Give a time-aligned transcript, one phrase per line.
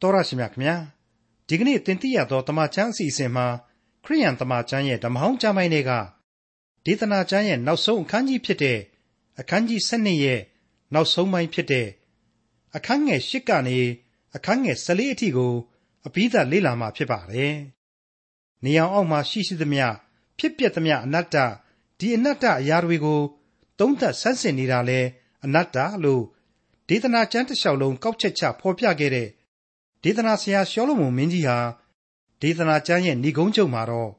[0.00, 0.76] တော်ရရှိမြခင်ဗျာ
[1.48, 3.46] ဒီကနေ့တင်ပြရသောတမချန်းအစီအစဉ်မှာ
[4.04, 5.90] ခရိယန်တမချန်းရဲ့ဓမ္မဟောင်းကျမ်းပိုင်းတွေက
[6.84, 8.78] ဒေသနာကျမ်းရဲ့နောက်ဆုံးအခန်းကြီးဖြစ်တဲ့
[9.40, 10.40] အခန်းကြီး7ရဲ့
[10.94, 11.88] နောက်ဆုံးပိုင်းဖြစ်တဲ့
[12.76, 13.78] အခန်းငယ်8ကနေ
[14.36, 15.52] အခန်းငယ်14အထိကို
[16.06, 17.54] အပြီးသတ်လေ့လာမှာဖြစ်ပါတယ်။
[18.64, 19.86] နေအောင်အောက်မှာရှိရှိသမျှ
[20.38, 21.36] ဖြစ်ပျက်သမျှအနတ္တ
[21.98, 23.20] ဒီအနတ္တအရာတွေကို
[23.78, 25.00] သုံးသပ်ဆန်းစစ်နေတာလဲ
[25.44, 26.24] အနတ္တလို့
[26.88, 29.28] ဒေသနာကျမ်းတစ်လျှောက်လုံးကောက်ချက်ချဖော်ပြခဲ့တဲ့
[30.02, 31.58] ဒေသနာဆရာရှောလမုန်မင်းကြီးဟာ
[32.42, 34.10] ဒေသနာကျမ်းရဲ့ဏိဂုံးချုပ်မှာတော့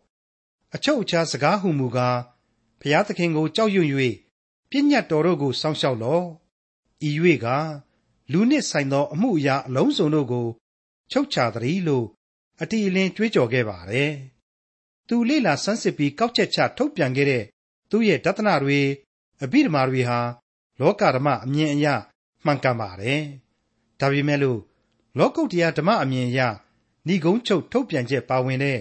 [0.75, 2.19] အချုပ်အခြာစကားဟုမူကား
[2.81, 3.87] ဖျားသခင်ကိုကြောက်ရွံ့၍
[4.69, 6.25] ပြည့်ညတ်တော်တို့ကိုစောင့်ရှောက်လော့
[7.09, 7.11] ဤ၍
[7.45, 7.47] က
[8.31, 10.47] လူနှင့်ဆိုင်သော အမှုအရာအလုံးစုံတို့ကို
[11.11, 12.05] ချုပ်ချသည်လို့
[12.61, 14.11] အတီအလင်းကြွေးကြော်ခဲ့ပါတယ်။
[15.07, 17.43] သူလေ့လာဆန်းစစ်ပြီးကောက်ချက်ချထုတ်ပြန်ခဲ့တဲ့
[17.89, 18.79] သူ့ရဲ့ဒသနတွေ
[19.43, 20.19] အဘိဓမ္မာတွေဟာ
[20.79, 21.87] လောကဓမ္မအမြင်အရ
[22.45, 23.21] မှန်ကန်ပါတယ်။
[23.99, 24.59] ဒါပေမဲ့လို့
[25.17, 26.39] လောကုတ္တရာဓမ္မအမြင်အရ
[27.07, 28.79] ဏိဂုံးချုပ်ထုတ်ပြန်ချက်ပါဝင်တဲ့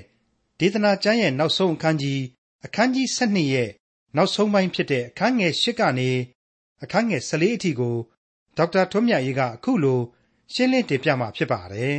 [0.59, 2.23] ဒေသနာကျမ်းရဲ့နောက်ဆုံးအခန်းကြီး
[2.65, 3.69] အခန်းကြီး7ရဲ့
[4.17, 6.11] နောက်ဆုံးပိုင်းဖြစ်တဲ့အခန်းငယ်8ကနေ
[6.83, 7.97] အခန်းငယ်14အထိကို
[8.57, 10.01] ဒေါက်တာထွန်းမြတ်ရေးကအခုလို
[10.53, 11.99] ရှင်းလင်းတင်ပြมาဖြစ်ပါတယ်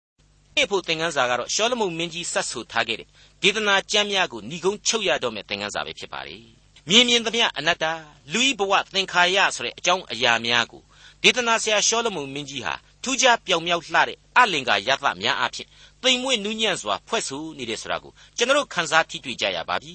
[0.56, 3.08] ။ဒီဖို့သင်ခန်းစာကတော့ရှောလမုန်မင်းကြီးဆက်ဆူထားခဲ့တဲ့
[3.42, 6.42] ဒေသနာကျမ်းများကိုဏိဂုံးချုပ်ရတော့မယ့်သင်ခန်းစာပဲဖြစ်ပါတယ်။
[6.88, 7.84] မြင်မြင်သမျှအနတ္တ
[8.32, 10.82] လူဤဘဝသင်္ခါရဆိုတဲ့အကြောင်းအရာများကို
[11.22, 15.66] ဒေသနာဆရာရှောလမုန်မင်းကြီးဟာ ထူးခြားပြောင်မြောက်လှတဲ့အလင်္ကာရသများအဖြစ်
[16.02, 19.94] သိမ်မွေ့နူးညံ့စွာဖွဲ့ဆိုနေတယ်ဆိုတာကိုကျွန်တော်ခန်းစားထိတွေ့ကြရပါပြီ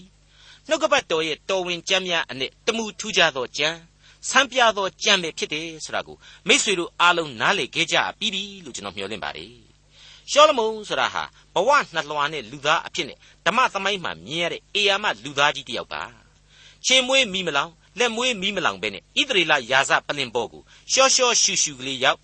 [0.67, 3.77] နှုတ်ကပတ်တော်ရဲ့တော်ဝင်ကြမ်းများအနက်တမှုထူးခြားသောကြမ်း
[4.29, 6.17] ဆန်းပြသောကြမ်းပဲဖြစ်တယ်ဆိုတာကို
[6.47, 9.53] မိษွေတို့အားလုံးနားလည်ခဲ့ကြပြီးပြီလို့ကျွန်တော်မျှော်လင့်ပါတယ်
[10.31, 16.03] ရှောလမုန်ဆိုတာဟာဘဝနှလွှာနဲ့လူသားအဖြစ်နဲ့ဓမ္မသမိုင်းမှာမြင်ရတဲ့အေယာမလူသားကြီးတစ်ယောက်ပါ
[16.85, 20.61] ချေမွေးမိမလောင်လက်မွေးမိမလောင်ပဲနဲ့ဣသရေလယာဇပလင်ဘောကို
[20.91, 22.19] ရှော့ရှော့ရှူရှူကလေးရောက်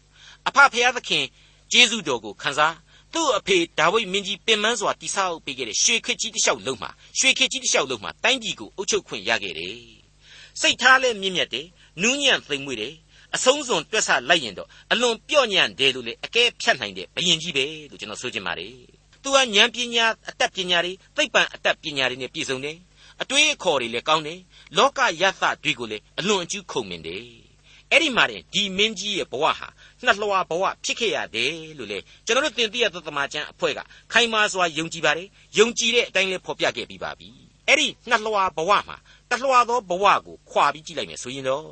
[0.47, 1.25] အဖဖျားသခင်
[1.71, 2.75] ကျေးဇူးတော်ကိုခံစား
[3.13, 6.89] သူ့အဖေဒါဝိဒ်မင်းကြီးပင်မစွာတိဆောက်ပေးခဲ့တဲ့ရွှေခေတ်ကြီးတစ်လျှောက်လုံးမှာ
[7.19, 9.77] ရွှေခေတ်ကြီးတစ်လျှောက်လုံးမှာတိုင်းပြည်ကိုအုပ်ချုပ်ခွင့်ရခဲ့တယ်။
[10.61, 11.65] စိတ်ထားလည်းမြင့်မြတ်တယ်၊
[12.01, 12.93] နူးညံ့သိမ်မွေ့တယ်။
[13.35, 18.73] အဆုံးစွန်တွက်ဆလိုက်ရင်တော့အလွန်ပြော့ညံ့တယ်လို့လေအကဲဖြတ်နိုင်တဲ့ဘယင်ကြီးပဲလို့ကျွန်တော်ဆိုချင်ပါတယ်။
[19.23, 22.77] သူကဉာဏ်ပညာအတတ်ပညာတွေသိပ္ပံအတတ်ပညာတွေနဲ့ပြည့်စုံတယ်။
[23.21, 24.39] အတွေးအခေါ်တွေလည်းကောင်းတယ်။
[24.77, 27.25] လောကယသတွေကိုလည်းအလွန်အကျူးခုံမင်တယ်။
[27.91, 29.67] အဲ့ဒီမှာဒီမင်းကြီးရဲ့ဘဝဟာ
[30.05, 33.79] နှလွှာဘဝဖြစ်ခဲ့ရတယ်လို့လေကျွန်တော်တို့သင်သိရသောသမာကျမ်းအဖွဲ့က
[34.13, 37.29] ခိုင်မာစွာယုံကြည်ပါတယ်ယုံကြည်တဲ့အတိုင်းလေးဖော်ပြခဲ့ပြီးပါပြီ
[37.67, 38.97] အဲ့ဒီနှလွှာဘဝမှာ
[39.29, 41.65] တလွှာသောဘဝကိုခွာပြီးကြည့်လိုက်မယ်ဆိုရင်တော့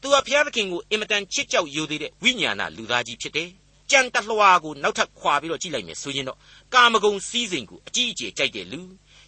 [0.00, 3.48] သူဟာဘုရားသခင်ကိုအင်မတန်ချစ်ကြောက်ယိုသေးတဲ့ဝိညာဏလူသားကြီးဖြစ်တယ်
[3.90, 6.38] ကြံတလွှာကိုနောက်ထပ်ခွာပြီးတော့ကြည့်လိုက်မယ်ဆိုရင်တော့
[6.74, 8.80] ကာမဂုဏ်စည်းစိမ်ကိုအကြီးအကျယ်ကြိုက်တဲ့လူ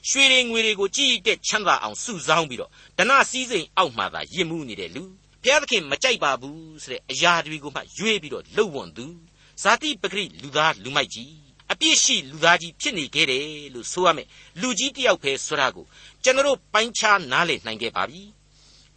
[0.09, 5.03] ရွှေတွေငွေတွေကိုကြည်တဲ့ချမ်းသာအောင်စုဆောင်းပြီးတော့ဒနာစည်းစိမ်အောက်မှာသာယဉ်မှုနေတဲ့လူ
[5.48, 9.06] ဘုရားသခင်မကြိုက်ပါဘူးဆိုတဲ့အရာတွေကိုမှရွေးပြီးတော့လှုပ်ဝွန်သူ
[9.62, 11.32] ဇာတိပဂရိလူသားလူမိုက်ကြီး
[11.72, 14.28] အပြစ်ရှိလူသားကြီးဖြစ်နေခဲ့တယ်လို့ဆိုရမယ်
[14.60, 15.86] လူကြီးတယောက်ပဲဆိုတာကို
[16.25, 18.22] ကျွန်တော်ပိုင်းခြားနားလည်နိုင်ခဲ့ပါပြီ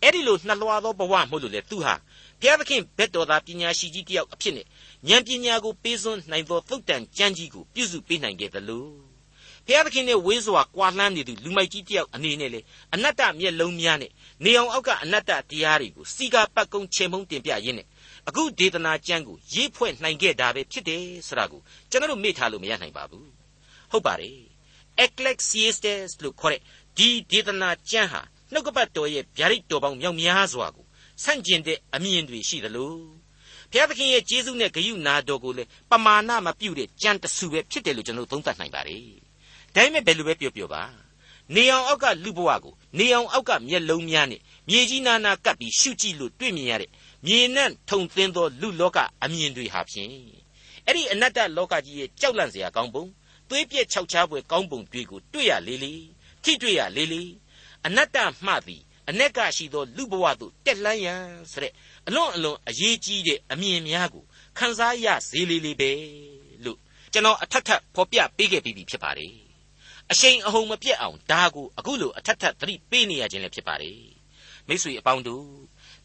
[0.01, 1.95] အဲ့ဒီလိုနှလွှာသောဘဝမို့လို့လေသူဟာ
[2.41, 4.65] ဘုရားသခင်ဘက်တော်သားပညာရှိကြီးတယောက်အဖြစ်နဲ့
[5.09, 9.10] ဉာဏ်ပညာကိုပေးစွန်းနိုင်သောသုတ်တန်ကျမ်းကြီးကိုပြုစုပေးနိုင်ခဲ့သလို
[9.67, 12.59] ဘုရားသခင်နဲ့ဝေးစွာကွာလှမ်းနေသူလူမိုက်ကြီးတယောက်အနေနဲ့လေ
[12.93, 14.11] အနတ္တမျက်လုံးများနဲ့
[14.43, 17.87] နေအောင်အောက်ကအနတ္တတရားတွေကိုစီကာပတ်ကုံချေမုံတင်ပြရင်းနဲ့
[18.27, 23.29] အခုဒေသနာကျမ်းကိုရေးဖွဲ့နိုင်ခဲ့တာပဲဖြစ်တယ်ဆိုတာကိုကျွန်တော်တို့မေ့ထားလို့မရနိုင်ပါဘူး
[23.91, 24.37] ဟုတ်ပါတယ်
[25.03, 26.61] Ecclesiastes လို့ခေါ်တဲ့
[26.97, 30.85] ဒီဒေသနာကျမ်းဟာနှုတ်ကပတ်တော်ရဲ့ဗျာဒိတ်တော်ပေါင်းမြောက်များစွာကို
[31.23, 32.93] ဆန့်ကျင်တဲ့အမြင်တွေရှိသလို
[33.71, 39.30] ဘုရားသခင်ရဲ့ကျေးဇူးနဲ့ဂရုဏာတော်ကိုလည်းပမာဏမပြုတဲ့ကြံတဆူပဲဖြစ်တယ်လို့ကျွန်တော်သုံးသပ်နိုင်ပါတယ်
[39.75, 40.83] ဒါပေမဲ့ဘယ်လိုပဲပြောပြောပါ
[41.55, 46.91] နေအောင်အောက်ကလူဘဝကိုနေအောင်အောက်ကမျက်လုံးများနဲ့မြေကြီးနာနာကပ်ပြီးရှုကြည့်လို့တွေ့မြင်ရတဲ့
[47.25, 50.11] မြေနဲ့ထုံသင်းသောလူလောကအမြင်တွေဟာဖြင့်
[50.85, 53.05] အဲ့ဒီအနတ္တလောကကြီးရဲ့ကြောက်လန့်စရာကောင်းပုံ
[53.49, 55.93] သွေးပြက်ခြောက်ခြားပွဲကောင်းပုံတွေကိုတွေ့ရလေလေ
[56.43, 57.23] ထိတွေ့ရလေလေ
[57.85, 61.73] အနတ္တမှသည်အ ਨੇ ကရှိသောလူဘဝသို့တက်လှမ်းရန်ဆိုတဲ့
[62.07, 64.23] အလွန်အလွန်အရေးကြီးတဲ့အမြင်များကို
[64.57, 65.91] ခန်းစားရစေလေလေပဲ
[66.63, 66.79] လို့
[67.13, 69.50] ကျွန်တော်အထက်ထပ်ဖော်ပြပေးခဲ့ပြီးဖြစ်ပါတယ်
[70.11, 73.99] အရှိန်အဟုန်မပြတ်အောင်ဒါကိုအခုလိုအထက်ထပ်သတိပေးနေရခြင်းလည်းဖြစ်ပါတယ်
[74.67, 75.45] မိတ်ဆွေအပေါင်းတို့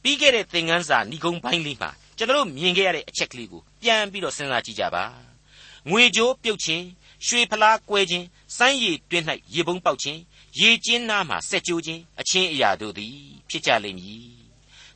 [0.02, 5.04] ပြီးခဲ့တဲ့သင်ခန်းစာဏိဂုံပိုင်းလေးမှာကျွန်တော်မြင်ခဲ့ရတဲ့အချက်ကလေးကိုပြန်ပြီးတော့စဉ်းစားကြည့်ကြပါ
[5.90, 6.84] ငွေကြိုးပြုတ်ခြင်း
[7.26, 8.26] ရွှေဖလားကွဲခြင်း
[8.56, 9.24] စမ်းရည်တွင်း၌
[9.54, 10.20] ရေပုံးပေါက်ခြင်း
[10.60, 13.16] ရေကျင်းနားမှာဆက်ကြိုးခြင်းအချင်းအရာတို့သည်
[13.50, 14.36] ဖြစ်ကြလိမ့်မည်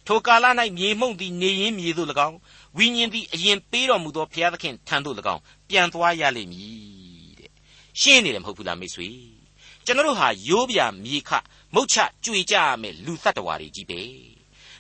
[0.07, 0.47] ထိုကာလ၌
[0.79, 2.37] မြေမှုန့်သည်နေရင်းမြေသို့၎င်း
[2.77, 7.00] ဝိညာဉ်သည်အရင်ပေးတော်မူသောဘုရားသခင်ထံသို့၎င်းပြန်သွားရလိမ့်မည်
[8.01, 9.09] ရှင်းနေတယ်မဟုတ်ဘူးလားမိတ်ဆွေ
[9.85, 11.31] ကျွန်တော်တို့ဟာရိုးပြမြေခ
[11.75, 14.01] မုတ်ချကြွေကြရမယ်လူသတ္တဝါတွေကြီးပဲ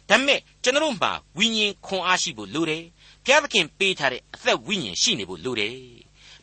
[0.09, 2.85] ဒါပေမဲ့ကျွန်တော်တို့မှာဝိညာဉ်ခွန်အားရှိဖို့လိုတယ်
[3.25, 5.77] ဘုရားသခင်ပေးထားတဲ့အသက်ဝိညာဉ်ရှိနေဖို့လိုတယ်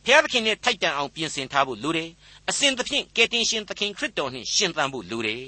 [0.04, 2.10] ဘုရားသခင်နဲ့ထိုက်တန်အောင်ပြင်ဆင်ထားဖို့လိုတယ်
[2.48, 5.44] အစဉ်သဖြင့်ကယ်တင်ရှင်သခင်ခရစ်တော်နှင့်ရှင်သန်ဖို့လိုတယ်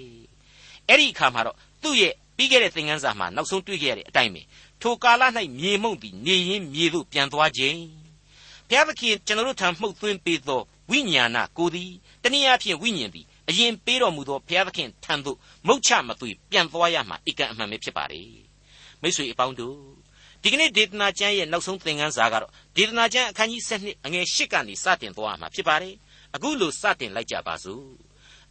[0.88, 4.42] အဲ့ဒီအခါမှာတော့သူ့ရဲ့ပြီးခဲ့တဲ့သင်ခန်းစာမှာနောက်ဆုံးတွေ့ခဲ့ရတဲ့အတိုင်းပဲ
[4.82, 5.22] ထိုကာလ၌
[5.58, 7.80] မြေမှုန့်သည်နေရင်မြေသို့ပြန်သွားခြင်း
[8.68, 11.90] ဘုရားသခင်ကျွန်တော်တို့ထံမှုတ်သွင်းပေးသော ဝိညာဏကိုသည်
[12.22, 18.22] တနည်းအားဖြင့်ဝိညာဉ်သည်အရင်ပေးတော်မူသောဘုရားသခင်ထံသို့မုတ်ချမသွေပြန်သွားရမှာအကန့်အမှန်ပဲဖြစ်ပါလေ
[19.02, 19.78] မိတ်ဆွေအပေါင်းတို့
[20.42, 25.94] ဒီကနေ့ဒေသနာကျမ်းရဲ့နောက်ဆုံးသင်ခန်းစာကတော့ဒေသနာကျမ်းအခန်းကြီး7အငယ်8ကနေစတင်သွားမှာဖြစ်ပါတယ်
[26.34, 27.86] အခုလိုစတင်လိုက်ကြပါစို့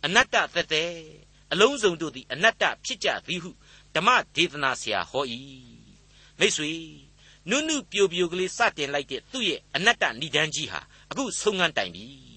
[0.06, 0.94] အနတ္တသက်သက်
[1.52, 3.52] အလုံးစုံတို့သည်အနတ္တဖြစ်ကြသည်ဟု
[3.96, 5.26] ဓမ္မဒေသနာဆရာဟော၏
[6.40, 6.72] မိတ်ဆွေ
[7.50, 10.82] နုနုပြိုပြိုကလေးစတင်လိုက်တဲ့သူ့ရဲ့အနတ္တဏိဒန်းကြီးဟာ
[11.12, 12.29] အခုဆုံးငန်းတိုင်ပြီ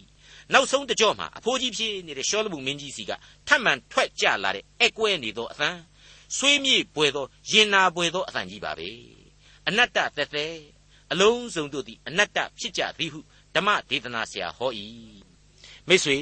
[0.52, 3.12] နောက်ဆုံးတကြော့မှာအဖိုးကြီးဖြစ်နေတဲ့ရှောလမုန်မင်းကြီးစီက
[3.46, 5.70] ထပ်မံထွက်ကြလာတဲ့အကွဲနေသောအသံ
[6.36, 8.88] ဆွေးမြေ့ပွေသောရင်နာပွေသောအသံကြီးပါပဲ
[9.68, 10.56] အနတ္တသက်သက်
[11.12, 13.20] အလုံးစုံတို့သည်အနတ္တဖြစ်ကြသည်ဟု
[13.54, 14.70] ဓမ္မဒေသနာဆရာဟော၏
[15.88, 16.18] မိတ်ဆွေ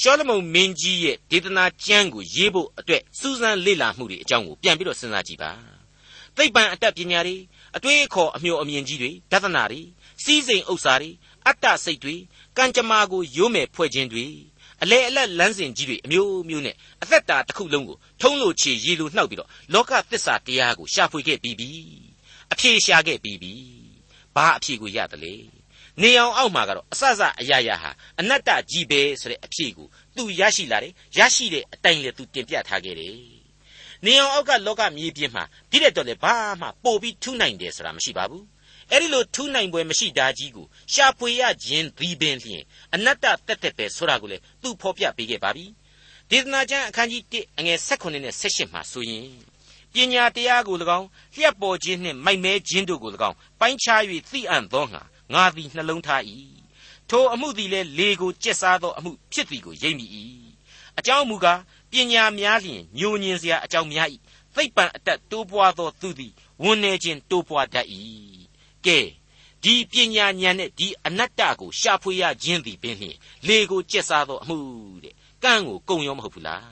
[0.00, 5.52] ရှောလမုန်မင်းကြီးရဲ့ဒေသနာကျမ်းကိုရေးဖို့အတွက်စူးစမ်းလေ့လာမှုတွေအကြောင်းကိုပြန်ပြီးတော့စဉ်းစားကြည့်ပါ
[6.36, 7.36] သိပ္ပံအတတ်ပညာတွေ
[7.76, 9.80] အတွေးအခေါ်အမျှော်အမြင်ကြီးတွေဒသနာတွေ
[10.24, 11.10] စီးစိမ်ဥစ္စာတွေ
[11.48, 12.16] အတ္တစိတ်တွေ
[12.56, 14.26] ကံကြမ္မာကိုယိုးမယ်ဖွဲ့ခြင်းတွေ
[14.82, 21.70] အလေအလတ်လန်းစဉ်ကြီးတွေအမျိုးမျိုးနဲ့အသက်တာတစ်ခုလုံးကိုထုံးလို့ချေရည်လိုနှောက်ပြီးတော့လောကသစ္စာတရားကိုရှာဖွေခဲ့ပြီးပြီ
[22.52, 23.54] အဖြေရှာခဲ့ပြီးပြီ
[24.34, 25.34] ဘာအဖြေကိုရတယ်လေ
[26.02, 27.90] နေအောင်အောက်မှာကတော့အစစအရာရာဟာ
[28.20, 29.86] အနတ္တကြီးပဲဆိုတဲ့အဖြေကို
[30.16, 33.18] သူရရှိလာတယ်ရရှိတဲ့အတိုင်းလေသူတင်ပြထားခဲ့တယ်
[34.04, 38.44] နေအောင်အောက်ကလောကမြေပြင်မှာဒီတဲ့တော့လေဘာမှပို့ပြီးထူးနိုင်တယ်ဆိုတာမရှိပါဘူး
[38.90, 42.62] အဲ့ဒီလိုထူးနိုင်ပွဲမရှိတာကြီးကိုရှာဖွေရခြင်းဒီပင်လျင်
[42.94, 45.66] အနတ္တတက်တက်ပဲဆိုတာကိုလေသူဖော်ပြပေးခဲ့ပါပြီ
[46.30, 49.28] ဒေသနာကျမ်းအခန်းကြီး1အငယ်16နဲ့18မှာဆိုရင်
[49.92, 55.02] ပညာတရားကို၎င်းလျှက်ပေါ်ခြင်းနှင့်မိုက်မဲခြင်းတို့ကို၎င်းပိုင်းခြား၍သိအံ့သောငါ
[55.34, 56.22] ငါသည်နှလုံးထား၏
[57.10, 60.06] ထိုအမှုသည်လည်းလေကိုကျက်စားသောအမှုဖြစ်သည်ကိုရိပ်မိ၏
[60.98, 61.60] အကြောင်းမူကား
[61.90, 64.08] ပညာများလျင်ညိုညင်စရာအကြောင်းများ၏
[64.54, 66.32] သိပ္ပံအတတ်တိုးပွားသောသူသည်
[66.62, 67.86] ဝန်နေခြင်းတိုးပွားတတ်၏
[68.86, 68.98] ကဲ
[69.62, 73.16] ဒီပညာဉာဏ်နဲ့ဒီအနတ္တကိုရှာဖွေရခြင်းသည်ပင်လျှင်
[73.46, 74.58] လေကိုကျက်စားသောအမှု
[75.04, 76.68] တဲ့ကန့်ကိုကုံရောမဟုတ်ဘူးလား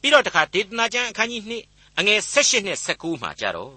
[0.00, 3.76] ပြီးတော့တခါဒေသနာကျမ်းအခန်းကြီး2အငယ်16နဲ့19မှာကြတော့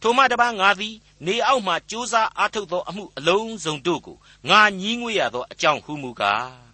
[0.00, 0.94] ထိုမှတပါငါသည်
[1.26, 4.16] နေအောက်မှကြိုးစားအားထုတ်သောအမှုအလုံးစုံတို့ကို
[4.48, 6.66] ငါညည်းငွေရသောအကြောင်းဟုမူကား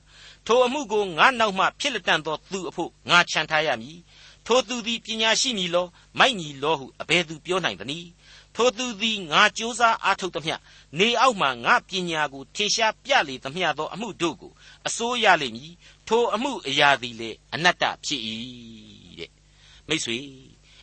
[0.47, 3.99] ထိုအမှုကိုငါနောက်မှဖြစ်လက်တန်သောသူအဖို့ငါခြံထားရမည်
[4.47, 5.87] ထိုသူသည်ပညာရှိမည်လော
[6.19, 8.09] မိုက်မည်လောဟုအဘယ်သူပြောနိုင်သနည်း
[8.57, 10.57] ထိုသူသည်ငါကြိုးစားအားထုတ်သမျှ
[10.99, 14.53] နေအောက်မှငါပညာကိုထေရှားပြလေသမျှသောအမှုတို့ကို
[14.87, 15.73] အစိုးရလိမ့်မည်
[16.09, 18.21] ထိုအမှုအရာသည်လေအနတ္တဖြစ်၏
[19.19, 19.31] တဲ့
[19.89, 20.19] မိတ်ဆွေ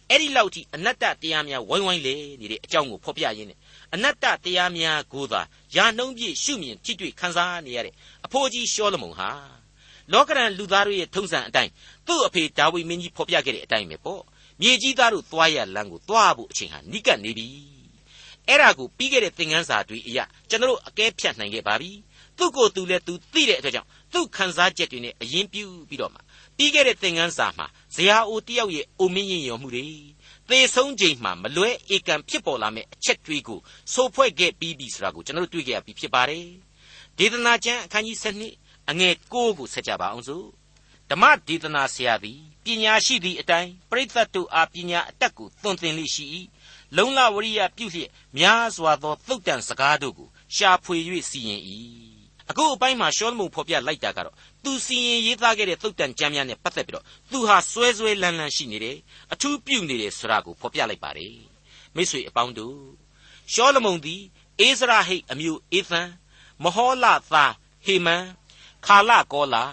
[0.10, 3.57] အဲ့ဒီလောက်ထိအနတ္တတရားများဝိုင်းဝိုင်းလေနေတဲ့အကြောင်းကိုဖော်ပြရင်းနဲ့
[3.94, 5.42] အနတ္တတရားများကိုသာ
[5.75, 7.94] ယာနှုံးပြည့်ရှုမြင်ထိတွေ့ခံစားနေရတဲ့
[8.25, 9.30] အဖိုးကြီးရှောလမုန်ဟာ
[10.12, 11.72] လောကရန်လူသားတို့ရဲ့ထုံးစံအတိုင်း
[12.07, 14.22] သူ့အဖေဒါဝိမင်းကြီးဖော်ပြခဲ့တဲ့အတိုင်းပဲပေါ့
[14.61, 17.47] မြေကြီးသားတို့သွားရလမ်းကိုသွားဖို့အချိန်ဟာနိကပ်နေပြီ
[18.47, 21.91] အဲ့ဒါကိုပြီးခဲ့တဲ့သင်ခန်းစာတွေအရာကျွန်တော်အကဲဖြတ်နိုင်ခဲ့ပါပြီ
[22.38, 26.19] သူ့ကိုယ်သူလည်းသူသိတဲ့အတွက်ကြောင့်သူ့ခံစားချက်တွေနဲ့အရင်ပြုပြီးတော့မှ
[26.57, 29.88] ပြီးခဲ့တဲ့သင်ခန်းစာမှာဇရာအိုတယောက်ရဲ့အိုမင်းရင်ရောမှုတွေ
[30.50, 33.59] သေဆုံးချိန်မှာမလွဲဧကံဖြစ်ပေါ်လာမယ့်အချက်တွေကို
[33.94, 36.45] စိုးဖွဲ့ခဲ့ပြီးပြီဆိုတာကိုကျွန်တော်တို့တွေ့ကြရပြီဖြစ်ပါတယ်
[37.17, 38.17] ဒေသနာကျမ်းအခန်းကြီး
[38.53, 40.45] 7အငယ်9ကိုဆက်ကြပါအောင်စို့
[41.12, 46.25] ဓမ္မဒေသနာဆရာသည်ပညာရှိသည့်အတိုင်းပရိသတ်တို့အားပညာအတတ်ကိုသွန်သင်လိရှိ၏
[46.98, 50.98] လုံလဝရိယပြုလျက်များစွာသောသုတ်တန်စကားတို့ကိုရှာဖွေ၍
[51.30, 51.62] စီရင်၏
[52.50, 58.98] အခုအပိုင်းမှာရှောလမုန်ဖော်ပြလိုက်တာကတော့သူစီရင်ရေးသားခဲ့တဲ့သုတ်တန်ကျမ်းများနဲ့ပတ်သက်ပြီးတော့သူဟာစွဲစွဲလန်းလန်းရှိနေတယ်
[59.34, 61.36] အထူးပြုနေတယ်ဆိုတာကိုဖော်ပြလိုက်ပါတယ်
[61.96, 62.78] မိတ်ဆွေအပေါင်းတို့
[63.54, 64.22] ရှောလမုန်သည်
[64.60, 66.10] အိစရာဟိတ်အမျိုးအေသန်
[66.63, 67.54] မဟောလသား
[67.86, 68.24] ဟေမန်
[68.86, 69.63] ခါလကောလာ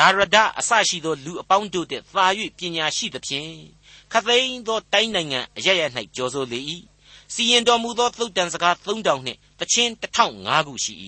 [0.00, 2.26] ဒါရဒအစရှိသောလူအပေါင်းတို့တဲ့သာ၍
[2.58, 3.52] ပညာရှိသဖြင့်
[4.12, 5.82] ခသိန်းသောတိုင်းနိုင်ငံအရရ၌
[6.16, 6.60] ကြော်ဆိုလေ၏
[7.34, 10.94] စီရင်တော်မူသောသုတ်တန်စကား3000နှင့်တချင်း1005ခုရှိ၏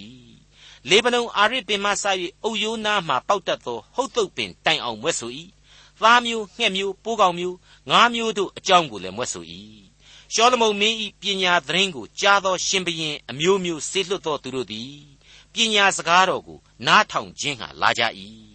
[0.89, 2.05] လေဗနုန်အာရစ်ပင်မှစ၍
[2.45, 5.31] အုတ်ရိုးနားမှပေါက်တတ်သောဟုတ်တုတ်ပင်တိုင်အောင်မွဲ့ဆို၏
[6.01, 7.57] သားမျိုးငှက်မျိုးပိုးကောင်မျိုး
[7.91, 9.45] ငါးမျိုးတို့အကြောင်းကိုလည်းမွဲ့ဆို၏
[10.33, 14.95] ရှောလမုန်မင်း၏ပညာသတင်းကိုကြားသောရှင်ဘရင်အမျိုးမျိုးဆေးလွတ်သောသူတို့သည်
[15.53, 18.05] ပညာစကားတော်ကိုနားထောင်ခြင်းဟာလာကြ၏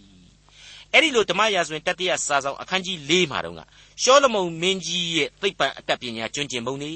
[0.98, 3.60] အဲ့ဒီလိုဓမ္မရာဇဝင်တတိယစာဆောင်အခန်းကြီး၄မှာတော့က
[4.02, 6.92] ရှောလမုန်မင်းကြီးရဲ့သိပ္ပံအတတ်ပညာကျွမ်းကျင်ပုံတွေ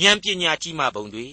[0.00, 1.26] ဉာဏ်ပညာကြီးမှပုံတွေ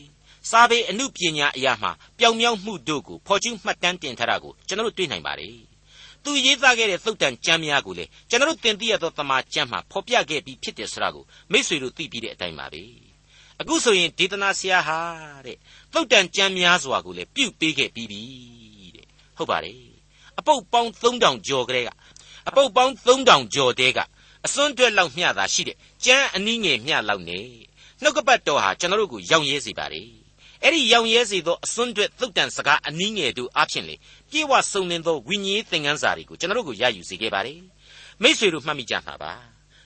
[0.49, 5.55] စာပေအမှုပညာအရာမှာပျောင်မြောက်မှုတို့ကိုဖော်ကျူးမှတ်တမ်းတင်ထားတာကိုကျွန်တော်တို့တွေ့နိုင်ပါတယ်။
[6.23, 12.83] သူရေးသားခဲ့တဲ့သုတ်တန်ကျမ်းများကိုလေကျွန်တော်တို့သင်သိရသောတမန်ကျမ်းမှာဖော်ပြခဲ့ပြီးဖြစ်တယ်ဆိုတာကိုမိษွေတို့သိပြီးတဲ့အတိုင်းပါပဲ
[13.61, 14.99] အခုဆိုရင်ဒေသနာဆရာဟာ
[15.45, 15.57] တဲ့
[15.93, 18.21] သုတ်တန်ကြမ်းများစွာကိုလည်းပြုတ်ပေးခဲ့ပြီးပြီ
[18.95, 19.05] တဲ့
[19.37, 19.89] ဟုတ်ပါတယ်
[20.39, 21.89] အပုတ်ပေါင်း3000ကျော်ကလေးက
[22.47, 23.99] အပုတ်ပေါင်း3000ကျော်တဲက
[24.45, 27.45] အစွန်းတွက်လောက်မျှသာရှိတဲ့ကြမ်းအနည်းငယ်မျှလောက်နဲ့
[28.01, 30.03] နှုတ်ကပတ်တော်ဟာကျွန်တော်တို့ကိုရောင်ရဲစေပါလေ
[30.63, 33.95] အဲ့ဒီရောင်ရဲစေသောအစွန်းတွက်သုတ်တန်စကားအနည်းငယ်တို့အဖြစ်လေ
[34.31, 37.59] ပြေဝစုံလင်သောဝိညာဉ်သင်ခန်းစာတွေကိုကျွန်တော်တို့ကိုရယူစေခဲ့ပါတယ်
[38.21, 39.33] မိษွေတို့မှတ်မိကြမှာပါ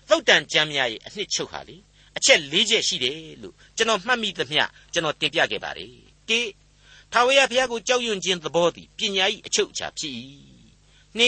[0.09, 1.77] သုတ်တန်ကြမ်းများရဲ့အနှစ်ချုပ်ဟာလေ
[2.17, 5.89] အချက်၄ချက်ရှိတယ်လို့ကျွန်တော်မှတ်မိသမျှကျွန်တော်တင်ပြခဲ့ပါတယ်
[6.29, 6.31] ၁
[7.11, 10.13] ထာဝရဘုရားကိုကြောက်ရွံ့ခြင်းသဘောသည်ပညာ၏အချုပ်အခြာဖြစ်၏
[11.19, 11.21] ၂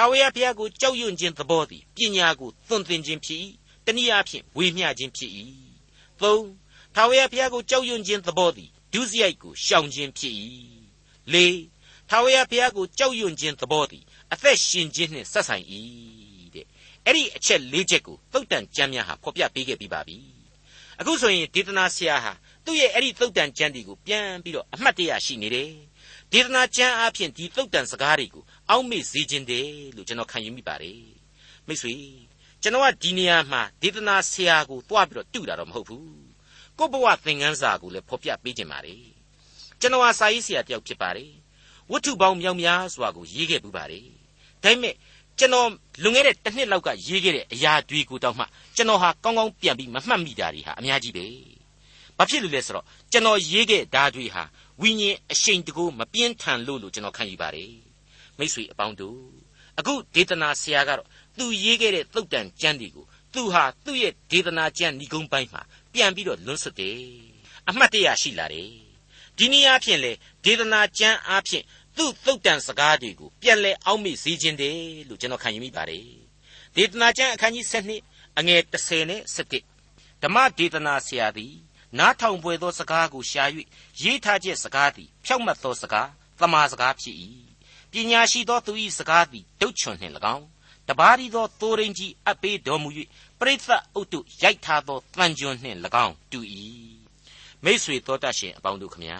[0.00, 3.40] ထာဝရဘုရားကိုကြောက်ရွံ့ခြင်းသဘောသည်ပညာကိုသွန်သင်ခြင်းဖြစ်၏
[3.86, 5.30] တနည်းအားဖြင့်ဝေမျှခြင်းဖြစ်၏
[6.20, 6.22] ၃
[6.94, 10.34] ထာဝရဘုရားကိုကြောက်ရွံ့ခြင်းသဘောသည်ဒုစရိုက်ကိုရှောင်ခြင်းဖြစ်၏
[11.32, 11.36] ၄
[12.08, 15.64] ထာဝရဘုရားကိုကြောက်ရွံ့ခြင်းသဘောသည်အသက်ရှင်ခြင်းနှင့်ဆက်ဆိုင်၏
[16.54, 16.66] တဲ့
[17.04, 20.16] အဲ့ဒီအချက်၄ချက်ကိုသုတ်တန်ကျမ်းများဟာဖော်ပြပေးခဲ့ပြီးပါပြီ
[21.00, 22.32] အခုဆိုရင်ဒေသနာဆရာဟာ
[22.64, 25.70] သူ့ရဲ့အဲ့ဒီသုတ်တန်ကျမ်းတွေကိုပြန်ပြီးတော့အမှတ်တရရှိနေတယ်
[26.32, 31.02] ဒေသနာကျမ်းအဖြစ်ဒီသုတ်တန်စကားတွေကို အောက်မေ့စေခြင်းတယ်လို့ကျွန်တော်ခံယူမိပါတယ်
[31.66, 31.94] မိတ်ဆွေ
[32.62, 36.08] ကျွန်တော်ကဒီနေရာမှာဒေသနာဆရာကိုတွားပြီးတော့တူတာတော့မဟုတ်ဘူး
[36.78, 39.02] ကို့ဘဝသင်ခန်းစာကိုလည်းဖော်ပြပေးခြင်းပါတယ်
[39.80, 41.30] ကျွန်တော်ဟာစာရေးဆရာတယောက်ဖြစ်ပါတယ်
[41.90, 44.06] ဝတ္ထုပေါင်းမြောက်များစွာကိုရေးခဲ့ပူပါတယ်
[44.62, 44.94] ဒါပေမဲ့
[45.38, 45.68] ကျွန်တော်
[46.02, 48.44] လွန်ခဲ့တဲ့တစ်နှစ်လောက်ကရေးခဲ့တဲ့အရာတွေကိုတောက်မှ
[48.76, 51.26] ကျွန်တော်ဟာကောင်းကောင်းပြန်ပြီးမမှတ်မိတာတွေဟာအများကြီးပဲ
[52.16, 54.42] ဘာဖြစ်လို့လဲဆိုတော့ကျွန်တော်ရေးခဲ့ဓာတ်တွေဟာ
[54.80, 57.87] ဝိညာဉ်အရှိန်တကူမပြင်းထန်လို့လို့ကျွန်တော်ခံယူပါတယ်
[58.38, 59.20] မိတ်ဆွေအပေါင်းတို့
[59.78, 66.98] အခုဒေသနာဆရာကတော့သူရေးခဲ့တဲ့သုတ်တန်ကျမ်းတွေကိုသူဟာသူ့ရဲ့ဒေသနာကျမ်းဏီကုန်းပိုင်းမှာပြန်ပြီးတော့လွန်းဆွတ်တယ်
[67.68, 68.72] အမှတ်တရရှိလာတယ်
[69.36, 70.12] ဒီနည်းအားဖြင့်လေ
[70.44, 71.64] ဒေသနာကျမ်းအားဖြင့်
[71.96, 74.78] သူ့သုတ်တန်စကားတွေကိုပြန်လဲအောက်မေ့စေခြင်းတယ်
[75.08, 76.06] လို့ကျွန်တော်ခံယူမိပါတယ်
[76.76, 77.66] ဒေသနာကျမ်းအခန်းကြီး
[78.02, 79.22] 7အငယ်30နဲ့
[79.72, 81.54] 17ဓမ္မဒေသနာဆရာသည်
[81.98, 83.44] နားထောင်ပွေသောစကားကိုရှာ၍
[84.02, 86.08] ရေးထားချက်စကားသည်ဖြောက်မတ်သောစကား
[86.40, 87.16] သမာစကားဖြစ်၏
[87.92, 90.46] ပညာရှိသောသူ၏စကားသည်ဒုတ်ချွန်နှင့်၎င်း
[90.88, 92.88] တပါးရီသောသိုးရင်းကြီးအပ်ပေးတော်မူ၍
[93.38, 96.40] ပရိသတ်အုတ်တုရိုက်ထားသောတန်ကြွနှင့်၎င်းတူ၏
[97.64, 99.18] မိษွေတော်တတ်ရှင်အပေါင်းတို့ခမညာ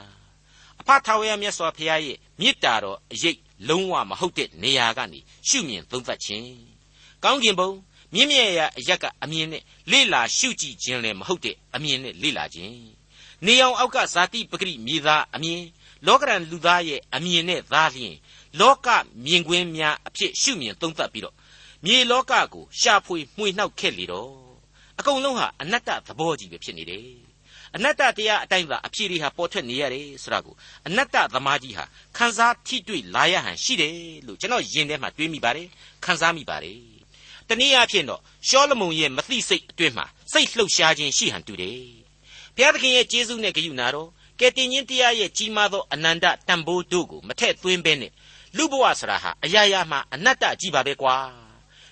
[0.81, 6.49] အဖထာဝရမြတ်စွာဘုရားရဲ့မေတ္တာတော်အရေးလုံးဝမဟုတ်တဲ့နေရာကနေရှုမြင်သုံးသပ်ခြင်း
[7.25, 7.71] ကောင်းကင်ဘုံ
[8.15, 12.73] မြင့်မြတ်ရာအရက်ကအမြင်နဲ့လေ့လာရှုကြည့်ခြင်းလည်းမဟုတ်တဲ့အမြင်နဲ့လေ့လာခြင်း
[13.47, 15.63] နေအောင်အောက်ကဇာတိပဂရိမြေသားအမြင်
[16.07, 18.15] လောကရန်လူသားရဲ့အမြင်နဲ့သားလျင်
[18.61, 18.89] လောက
[19.25, 21.35] မြင်ကွင်းများအဖြစ်ရှုမြင်သုံးသပ်ပြီးတော့
[21.85, 24.33] မြေလောကကိုရှာဖွေမှွေနှောက်ခဲ့လေတော့
[24.99, 27.07] အကုန်လုံးဟာအနတ္တသဘောကြီးပဲဖြစ်နေတယ်
[27.77, 30.55] အနတ္တတရားအတိုင်းသာအဖြေတွေဟာပေါ်ထွက်နေရတယ်ဆိုတာကို
[30.87, 31.85] အနတ္တသမားကြီးဟာ
[32.17, 33.95] ခန်းစားထိတွေ့လာရဟန်ရှိတယ်
[34.27, 35.67] လို့ကျွန်တော်ယင်ထဲမှာတွေးမိပါတယ်
[36.05, 36.79] ခန်းစားမိပါတယ်
[37.49, 41.81] တနည်းအားဖြင့်တော့ရှောလမုန်ရဲ့မသိစိတ်အတွင်းမှာစိတ်လှုပ်ရှားခြင်းရှိဟန်တူတယ်
[42.55, 44.09] ဘုရားသခင်ရဲ့ကျေးဇူးနဲ့ဂရုဏာတော်
[44.41, 48.13] ကယ်တင်ရှင်တရားရဲ့ကြီးမားသောအနန္တတန်ဖိုးတို့ကိုမထက်သွင်းဘဲနဲ့
[48.57, 51.17] လူဘဝဆိုတာဟာအရာရာမှာအနတ္တကြီးပါပဲကွာ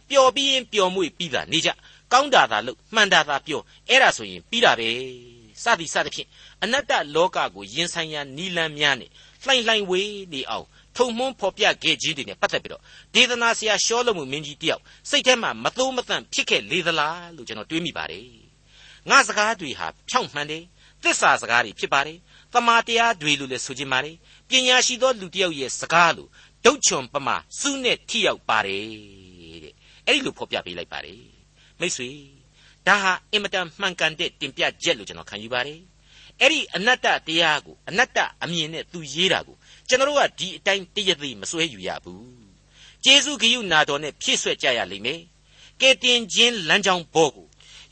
[0.08, 1.70] ပျော်ပြီးရင်ပျော်မွေ့ပြီးတာနေကြ
[2.12, 4.88] ကောင်းတာသာလို့မှန်တာသာပြောအဲ့ဒါဆိုရင်ပြီးတာပဲ
[5.62, 6.28] စသည်စသဖြင့်
[6.62, 9.10] အနတ္တလောကကိုရင်ဆိုင်ရာနီလန်းများနဲ့
[9.44, 12.82] လှိုင်လှိုင်ဝေးနေအောင်ထုံမွန်းဖော်ပြခဲ့ခြင်းတွေနဲ့ပတ်သက်ပြီးတော့
[13.14, 18.26] ဒေသနာဆရာရှောလမှုမင်းကြီးတယောက်စိတ်ထဲမှာမသိုးမသန့်ဖြစ်ခဲ့လေသလားလို့ကျွန်တော်တွေးမိပါတယ်
[19.10, 20.64] ငါစကားတွေဟာဖြောင့်မှန်တယ်
[21.02, 22.18] သစ္စာစကားတွေဖြစ်ပါတယ်
[22.52, 24.16] တမာတရားတွေလို့လည်းဆိုခြင်းပါတယ်
[24.48, 26.28] ပညာရှိသောလူတစ်ယောက်ရဲ့စကားလို့
[26.66, 28.86] ဒုတ်ချွန်ပမာစုနဲ့ထိရောက်ပါတယ်
[29.64, 29.74] တဲ့
[30.06, 31.22] အဲ့ဒီလိုဖော်ပြပေးလိုက်ပါတယ်
[31.80, 32.10] မိတ်ဆွေ
[32.86, 35.80] ဒါဟာအင်မတန်မှန်ကန်တဲ့တင်ပြချက်လို့ကျွန်တော်ခံယူပါတယ်
[36.40, 39.56] အဲ့ဒီအနတ္တတရားကိုအနတ္တအမြင်နဲ့သူရေးတာကို
[39.88, 42.26] ကျွန်တော်တို့ကဒီအတိုင်းတရသေးမစွဲယူရဘူး
[43.04, 45.20] ကျေးဇူးဂရုနာတော်နဲ့ဖြည့်ဆွက်ကြရလိမ့်မယ်
[45.80, 47.46] ကဲတင်ခြင်းလမ်းကြောင်းဘောကို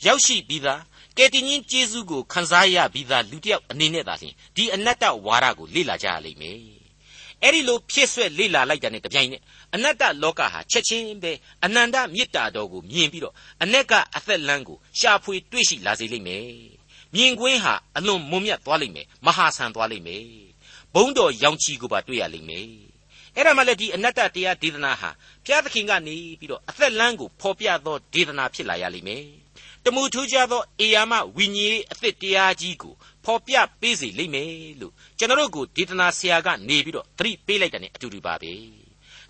[0.07, 0.83] ရောက်ရှိပြီးသား
[1.19, 6.84] ကဲတင်ခြင်းကျေးဇူးကိုခံစားရပြီးသားလူတစ်ယောက်အနေနဲ့သာလျှင်ဒီအနတ္တဝါဒကိုလေ့လာကြရလိမ့်မယ်
[7.45, 9.43] အဲ့ဒီလိုဖြည့်ဆွက်လေ့လာလိုက်တဲ့တပြိုင်နက်
[9.75, 11.33] အနတ္တလောကဟာချက်ချင်းပဲ
[11.65, 16.45] အနန္တမေတ္တာတော်ကိုမြင်ပြီးတော့အ ਨੇ ကအသက်လန်းကိုရှာဖွေတွေ့ရှိလာစေလိမ့်မယ်
[17.15, 20.25] မြင်ကွင်းဟာအလွန်မွန်မြတ်သွားလိမ့်မယ်မဟာဆန်သွားလိမ့်မယ်
[20.95, 22.69] ဘုံတော်ရောင်ချီကိုပါတွေ့ရလိမ့်မယ်
[23.37, 25.11] အဲ့ဒါမှလည်းဒီအနတ္တတရားဒေသနာဟာ
[25.45, 29.44] ဘုရားသခင်ကနေပြီးတော့အသက်လန်းကိုဖော်ပြသောဒေသနာဖြစ်လာရလိမ့်မယ်
[29.85, 34.51] တမှုထူးခြားသောအေယာမဝိညာဉ်အသစ်တရားကြီးကိုဖော်ပြပေးစေလိမ့်မယ်
[34.81, 38.53] လို့ကျွန်တော်တို့ကိုဒေသနာဆရာကနေပြီးတော့သတိပေးလိုက်တဲ့အတူတူပါပဲ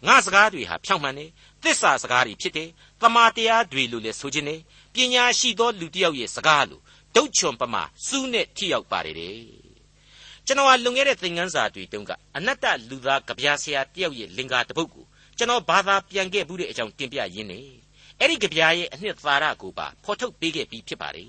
[0.06, 1.30] ငါစကားတွေဟာဖြောင့်မှန်တယ်
[1.62, 2.68] သစ္စာစကားတွေဖြစ်တယ်
[3.02, 4.60] တမာတရားတွေလို့လည်းဆိုခြင်းနဲ့
[4.94, 6.82] ပညာရှိသောလူတစ်ယောက်ရဲ့စကားလို့
[7.14, 9.38] ဒုတ်ချွန်ပမာစူးနဲ့ထိရောက်ပါတယ်တဲ့
[10.46, 15.04] ကျွန်တော်ဟာလွန်ခဲ့တဲ့သင်ခန်းစာတွေတုန်းကအနတ္တလူသားကြပြာဆရာတယောက်ရဲ့လင်္ကာတပုတ်ကို
[15.38, 17.60] ကျွန်တော်ဘာသာပြန်ခဲ့မှုတဲ့အကြောင်းတင်ပြရင်းနေ
[18.20, 21.28] အဲ့ဒီကြပြာရဲ့အနှစ်သာရကိုပါဖော်ထုတ်ပေးခဲ့ပြီးဖြစ်ပါတယ်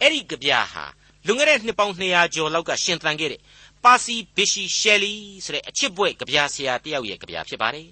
[0.00, 0.84] အဲ့ဒီကြပြာဟာ
[1.26, 3.40] လွန်ခဲ့တဲ့နှစ်ပေါင်း200ကျော်လောက်ကရှင်သန်ခဲ့တဲ့
[3.84, 7.88] ပါစီဘီရှီရှယ်လီဆိုတဲ့အချစ်ဘွဲ့ကြပြဆရာတယောက်ရဲ့ကြပြဖြစ်ပါတယ်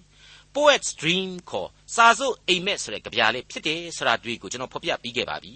[0.55, 5.55] Poet's Dream ခေါ်စာစုပ်အိမ်မက်ဆိုတဲ့ကြပြလေးဖြစ်တယ်ဆိုတာတွေ့ကိုကျွန်တော်ဖော်ပြပြီးခဲ့ပါပြီ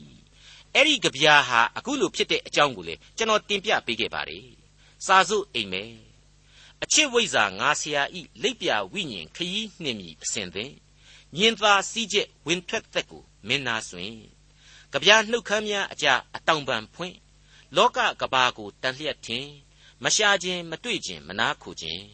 [0.74, 4.46] အဲ့ဒီကြပြဟာအခုလိုဖြစ်တဲ့အကြောင်းကိုလေကျွန်တော်တင်ပြပေးခဲ့ပါတယ်
[5.06, 5.92] စာစုပ်အိမ်မက်
[6.82, 10.72] အချစ်ဝိဇ္ဇာငါဆရာဤလိပ်ပြဝိညာဉ်ခရီးနှင့်မြည်အစဉ်သင်
[11.36, 14.12] ညင်သာစည်းချက်ဝင်ထွက်သက်ကိုမင်းနာဆွင်
[14.92, 16.06] ကြပြနှုတ်ခမ်းများအကြ
[16.36, 17.16] အတောင်ပံဖွင့်
[17.76, 19.46] လောကကဘာကိုတန်လျက်ထင်
[20.02, 22.04] မရှာခြင်းမတွေ့ခြင်းမနာခုခြင်း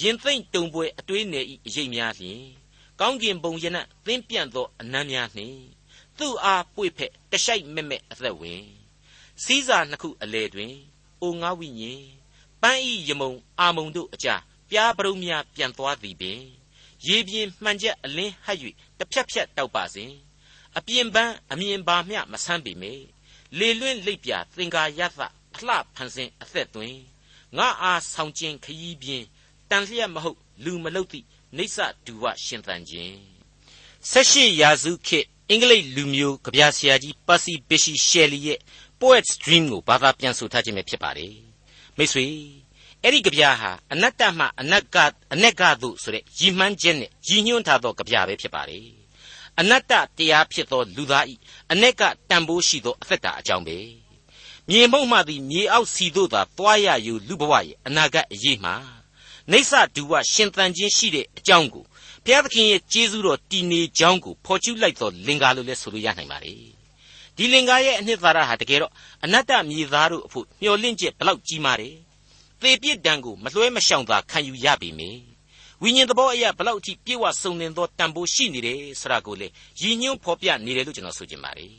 [0.00, 2.42] ရင်သိမ့်တုံပွဲအတွေးနယ်ဤအရေးများလျင်
[3.00, 5.58] ကောင်းကင်ဘုံရနသင်းပြန့်သောအနမ်းများနှင့်
[6.18, 8.64] သူ့အားပွေဖက်တရှိုက်မက်မက်အသက်ဝင်
[9.44, 10.74] စီးစာနှစ်ခုအလေတွင်
[11.22, 12.04] အိုငါဝိညာဉ်
[12.62, 14.28] ပန်းဤယမုံအာမုံတို့အကြ
[14.70, 16.40] ပြားပရုံများပြန်သွားသည်ပင်
[17.06, 18.58] ရေပြင်းမှန်ချက်အလင်းဟပ်၍
[18.98, 20.12] တစ်ဖြတ်ဖြတ်တောက်ပါစဉ်
[20.76, 22.92] အပြင်ပန်းအမြင်ပါမျှမဆန်းပေမေ
[23.58, 25.20] လေလွင့်လိပ်ပြသင်္ကာရသ
[25.54, 26.98] အလှဖန်ဆင်းအသက်သွင်း
[27.56, 29.26] ငါအားဆောင်ခြင်းခရီးပြင်း
[29.70, 31.26] တန်လျက်မဟုတ်လူမလုတ်သည့်
[31.56, 33.18] နေဆဒူဝရှင်သန်ခြင်း
[34.10, 38.58] ဆက်ရှိရာစုခေတ်အင်္ဂလိပ်လူမျိုးကြပြဆရာကြီးပါစီဘီရှီရှယ်လီရဲ့
[39.00, 41.34] Poet's Dream ကိုဘာသာပြန်ဆိုထားခြင်းပဲဖြစ်ပါတယ်
[41.96, 42.26] မိတ်ဆွေ
[43.06, 44.96] အဲ့ဒီကြပြဟာအနတ္တမှအနက်က
[45.32, 48.86] အနက်ကသို့ဆိုတဲ့ရည်မှန်းချက်နဲ့ရည်ညွှန်းထားသောကြပြပဲဖြစ်ပါတယ်
[49.60, 51.34] အနတ္တတရားဖြစ်သောလူသားဤ
[51.72, 53.78] အ ਨੇ ကတန်ဖိုးရှိသောအသက်တာအကြောင်းပဲ
[54.68, 58.74] မြေမှုန့်မှသည်မြေအောက်စီတို့သာသွားရယူလူဘဝရဲ့အနာဂတ်အရေးမှာ
[59.52, 61.84] နေဆဒူဝရှင်သန်ခြင်းရှိတဲ့အကြောင်းကို
[62.24, 66.54] ဘုရားသခင်ရဲ့ကျေးဇူးတော်တည်နေကြောင်းကိုဖော်ကျူးလိုက်သောလင်္ကာလို့လည်းဆိုလို့ရနိုင်ပါ रे
[67.36, 68.92] ဒီလင်္ကာရဲ့အနှစ်သာရဟာတကယ်တော့
[69.24, 71.96] အနတ္တမြေသားတို့အဖို့မျှော်လင့်ချက်ဘလောက်ကြီးမားတယ်
[72.62, 75.10] သေပြစ်ဒဏ်ကိုမလွှဲမရှောင်သာခံယူရပြီမေ
[75.82, 79.48] ဝိညာဉ်သဘောအရာဘလောက်အထိပြေဝစုံလင်သောတန်ဖိုးရှိနေတယ်ဆိုတာကိုလေ
[79.80, 81.72] ရည်ညွှန်းဖော်ပြနေတယ်လို့ကျွန်တော်ဆိုချင်ပါတယ်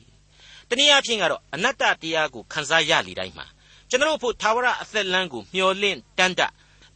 [0.70, 3.46] တနည်းအားဖြင့်ကတော့အနတ္တတရားကိုခန်းစားရလေတိုင်းမှာ
[3.90, 6.42] ကျွန်တော်ဖို့သာဝရအသက်လမ်းကိုမျှော်လင့်တန်းတ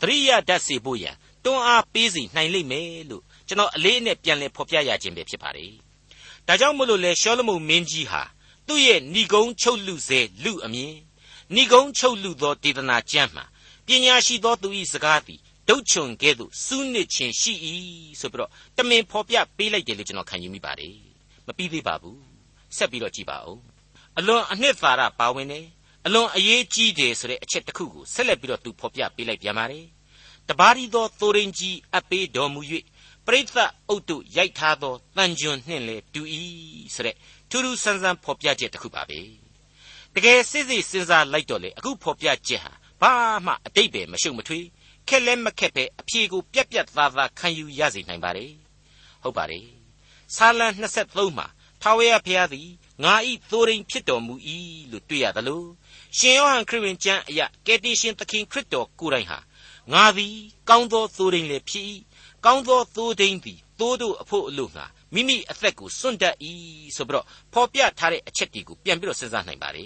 [0.02, 5.72] သရိယာဓာတ်စေဖို့ရန်တွန်းအားပေးစီနိုင်လိမ့်မယ်လို့ကျွန်တော်အလေးအနက်ပြန်လည်ဖော်ပြရခြင်းပဲဖြစ်ပါတယ်
[6.48, 8.22] ဒါကြောင့်မို့လို့လေရှောလမုန်မင်းကြီးဟာ
[8.68, 10.94] သူ့ရဲ့ဏီကုံချုပ်လူစေလူအမြင်
[11.56, 13.51] ဏီကုံချုပ်လူသောဒေသနာကျမ်းမှာပ
[14.06, 17.54] ညာရှိသောသူ၏စကားသည်ဒုတ်ချွန်ကဲ့သို့စူးနစ်ခြင်းရှိ၏
[18.20, 20.96] ဆိုပြီးတော့တမင်ဖော်ပြပေးလိုက်တယ်လို့ကျွန်တော်ခံယူမိပါတယ်
[21.48, 22.20] မပြီးသေးပါဘူး
[22.78, 23.58] ဆက်ပြီးတော့ကြည့်ပါဦး
[24.18, 25.66] အလွန်အနှစ်သာရပါဝင်တယ်
[26.06, 29.86] အလွန်အရေးကြီးတယ်ဆိုတဲ့အချက်တစ်ခုကိုဆက်လက်ပြီးတော့သူဖော်ပြပေးလိုက်ပြန်ပါတယ်
[30.50, 32.62] တပါးရီသောသိုရင်ကြီးအပ်ပေးတော်မူ၍
[33.26, 36.22] ပရိသတ်အုတ်တို့ရိုက်ထားသောတန်ကြွနှင့်လေတူ၏
[36.96, 37.16] ဆိုတဲ့
[37.50, 39.20] ထူးထူးဆန်းဆန်းဖော်ပြချက်တစ်ခုပါပဲ
[40.16, 43.14] တကယ်စစ်စစ်စဉ်းစားလိုက်တော့လေအခုဖော်ပြချက်ဟာ ဘာ
[43.46, 44.66] မှအတိတ်ပဲမရှုပ်မထွေး
[45.08, 48.52] ခက်လဲမခက်ပဲအဖြေကိုပြက်ပြက်သားသားခံယူရစေနိုင်ပါတယ်
[49.24, 49.68] ဟုတ်ပါတယ်
[50.36, 50.68] ဆာလံ
[51.04, 51.48] 23မှာ
[51.82, 52.70] ထာဝရဘုရားသည်
[53.04, 54.34] ငါဤသိုးရင်းဖြစ်တော်မူ၏
[54.92, 55.64] လို့တွေ့ရသလို
[56.18, 59.40] ရှင်ယောဟန်ခရစ်ဝင်ကျမ်းအရာကယ်တင်ရှင်သခင်ခရစ်တော်ကိုယ်တိုင်ဟာ
[59.94, 60.36] ငါသည်
[60.70, 61.86] ကောင်းသောသိုးရင်းလည်းဖြစ်၏
[62.46, 66.36] ကောင်းသောသိုးဒိန်းသည်သိုးတို့အဖို့အလို့ငါမိမိအသက်ကိုစွန့်တတ်၏
[66.96, 69.86] ဆိုပြီးတော့ဖော်ပြထားတဲ့အချက်တွေကိုပြန်ပြီးတော့စဉ်းစားနိုင်ပါ रे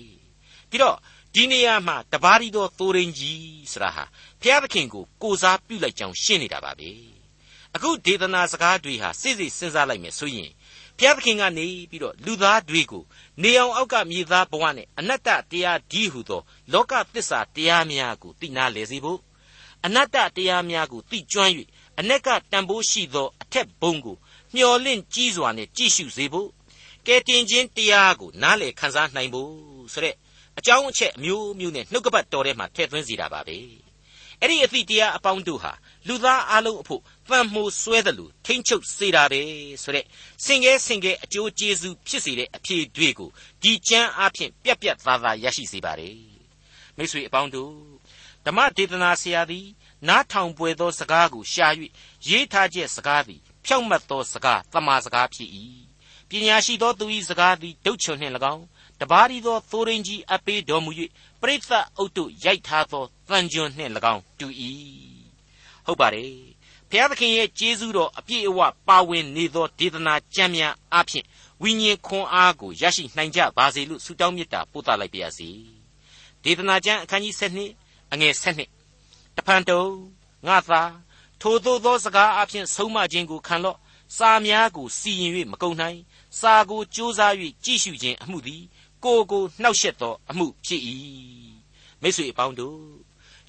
[0.69, 0.97] ပြီးတော့
[1.37, 4.03] ဒီနေရာမှာတပါးရီသောသိုးရင်းကြီးဆိုတာဟာ
[4.41, 6.89] ဘုရားသခင်ကိုကိုစားပြုလိုက်ကြောင်းရှင်းနေတာပါပဲ
[7.75, 10.51] အခုဒေသနာစကားတွေဟာစိစိစဉ်းစားလိုက်မယ်ဆိုရင်
[10.97, 13.03] ဘုရားသခင်ကနေပြီးတော့လူသားတွေကို
[13.41, 16.41] နေအောင်အောက်ကမြေသားဘဝနဲ့အနတ္တတရားဒီဟုသော
[16.73, 19.19] လောကသစ္စာတရားများကိုသိနာလေစေဖို့
[19.85, 21.51] အနတ္တတရားများကိုသိကျွမ်း၍
[21.99, 24.17] အ ਨੇ ကတန်ဖိုးရှိသောအထက်ဘုံကို
[24.55, 26.49] မျော်လင့်ကြီးစွာနဲ့ကြည့်ရှုစေဖို့
[27.07, 29.51] ကဲတင်ခြင်းတရားကိုနားလေခန်းစားနိုင်ဖို့
[29.93, 30.15] ဆိုတဲ့
[30.59, 33.57] အကြောင်းအချက်အမျိုးမျိုးနဲ့နှုတ်ကပတ်တော်ထဲမှာထည့်သွင်းစီတာပါပဲ
[34.41, 35.73] အဲ့ဒီအသည့်တရားအပေါင်းတို့ဟာ
[36.07, 39.41] လူသားအလုံးအဖို့တန်မှုဆွဲတယ်လို့ထိမ့်ချုပ်စေတာပဲ
[39.83, 40.05] ဆိုတဲ့
[40.45, 43.29] စင်ကဲစင်ကဲအကျိုးကျေးဇူးဖြစ်စေတဲ့အဖြေတွေကို
[43.63, 46.17] ဒီကျမ်းအဖြစ်ပြက်ပြက်သားသားရရှိစေပါတယ်
[46.97, 47.73] မိတ်ဆွေအပေါင်းတို့
[48.45, 49.67] ဓမ္မဒေသနာဆရာသည်
[50.07, 51.67] နားထောင်ပွဲသောစကားကိုရှာ၍
[52.29, 55.49] ရေးထားချက်စကားသည်ဖြောင့်မတ်သောစကားတမာစကားဖြစ်၏
[56.29, 58.65] ပညာရှိသောသူ၏စကားသည်ဒုတ်ချွန်နှင့်၎င်း
[59.01, 60.91] တပါးရီသောသိုးရင်းကြီးအပေးတော်မူ၍
[61.41, 64.47] ပရိသတ်အုပ်တို့ရိုက်ထားသောတန်ကြွနှင့်၎င်းတူ၏
[65.85, 66.31] ဟုတ်ပါတယ်
[66.89, 71.25] ဘုရားသခင်ရဲ့ကျေးဇူးတော်အပြည့်အဝပါဝင်နေသောဒေသနာကျမ်းများအပြင်
[71.61, 75.49] ဝိညာဉ်ခွန်အားကိုရရှိနိုင်ကြပါစေလို့ဆုတောင်းမေတ္တာပို့သလိုက်ပါရစေ
[76.43, 77.35] ဒေသနာကျမ်းအခန်းကြီး
[77.75, 78.33] 7အငယ်
[78.83, 79.83] 7တဖန်တုံ
[80.47, 80.81] ငါသာ
[81.41, 83.77] ထိုသို့သောစကားအပြင်ဆုံးမခြင်းကိုခံလော့
[84.17, 85.99] စာများကိုစီရင်၍မကုန်နိုင်
[86.39, 87.33] စာကိုကြိုးစား၍
[87.65, 88.63] ကြည့်ရှုခြင်းအမှုသည်
[89.03, 90.81] ကိုကိုနှောက်ယှက်သောအမှုဖြစ်၏
[92.01, 92.79] မိတ်ဆွေအပေါင်းတို့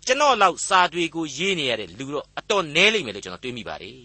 [0.07, 3.99] ကျွန်တော်လောက်စာတွေကိုရေးနေရတဲ့လူတော့အတော်နဲလိမ့်မယ်လို့ကျွန်တော်တွေးမိပါတယ်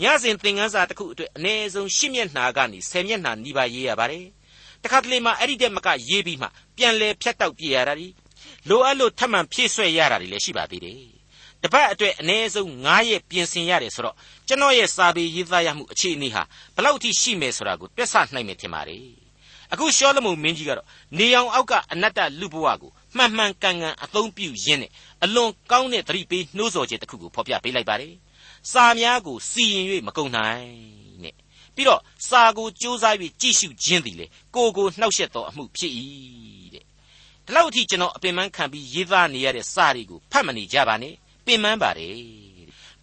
[0.00, 4.26] ညစဉ်သင်ခန်းစာတစ်ခုအတွက်အနည်းဆုံး10မျက်နှာကနေ10မျက်နှာနီးပါးရေးရပါတယ်
[4.82, 8.08] တခါတလေမှအဲ့ဒီတက်မကရေးပြီးမှပြန်လဲဖြတ်တောက်ပြရတာဒီ
[8.68, 11.00] လိုအပ်လို့ထပ်မံဖြည့်ဆွဲရတာတွေလည်းရှိပါသေးတယ်
[11.62, 14.16] တပတ်အတွက်အနည်းဆုံး9ရက်ပြင်ဆင်ရတယ်ဆိုတော့
[14.48, 16.42] ကျွန်တော်ရဲ့စာပေရေးသားရမှုအခြေအနေဟာ
[16.76, 19.21] ဘလောက်ထိရှိမယ်ဆိုတာကိုတွက်ဆနိုင်မယ်ထင်ပါတယ်
[19.72, 20.86] အခုရှောလမုန်မင်းကြီးကတော့
[21.18, 24.90] နေအောင်အောက်ကအနတ္တလူဘဝကိုမှန်မှန်ကန်ကန်အသုံးပြုရင်းနဲ့
[25.24, 28.14] အလွန်ကောင်းတဲ့သတိပေးနှိုးဆော်ချက်တစ်ခုကိုဖော်ပြပေးလိုက်ပါတယ်
[28.72, 30.66] စာများကိုစီရင်၍မကုန်နိုင်
[31.22, 31.34] နဲ့
[31.74, 35.92] ပြီးတော့စာကိုစူးစမ်း၍ကြည့်ရှုခြင်းသည်လေကိုကိုနှောက်ယှက်သောအမှုဖြစ်၏
[36.74, 36.84] တဲ့
[37.46, 41.14] ဒီလောက်အထိကျွန်တော်အပင်ပန်းခံပြီးရေးသားနေရတဲ့စာတွေကိုဖတ်မနေကြပါနဲ့
[41.46, 42.14] ပင်ပန်းပါတယ်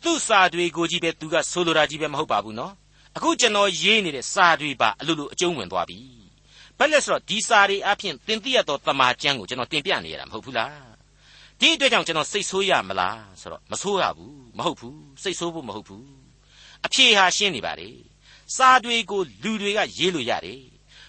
[0.04, 2.74] သူ့စာတွေကိုကြီးပဲသူကဆိုလိုတာကြီးပဲမဟုတ်ပါဘူးနော်
[3.18, 6.19] အခုကျွန်တော်ရေးနေတဲ့စာတွေပါအလိုလိုအကျုံးဝင်သွားပြီ
[6.80, 10.90] ဘယ်လဲဆိုတော့ဒီစာတွေအပြင်သင်သိရသောတမာကျမ်းကိုကျွန်တော်တင်ပြနေရတာမဟုတ်ဘူးလား
[11.60, 16.08] ဒီအတွက်ကြောင့်ကျွန်တော်စိတ်ဆိုးရမလားဆိုတော့မဆိုးရဘူးမဟုတ်ဘူးစိတ်ဆိုးဖို့မဟုတ်ဘူး
[16.86, 17.90] အဖြေဟာရှင်းနေပါလေ
[18.56, 20.62] စာတွေကိုလူတွေကရေးလို့ရတယ်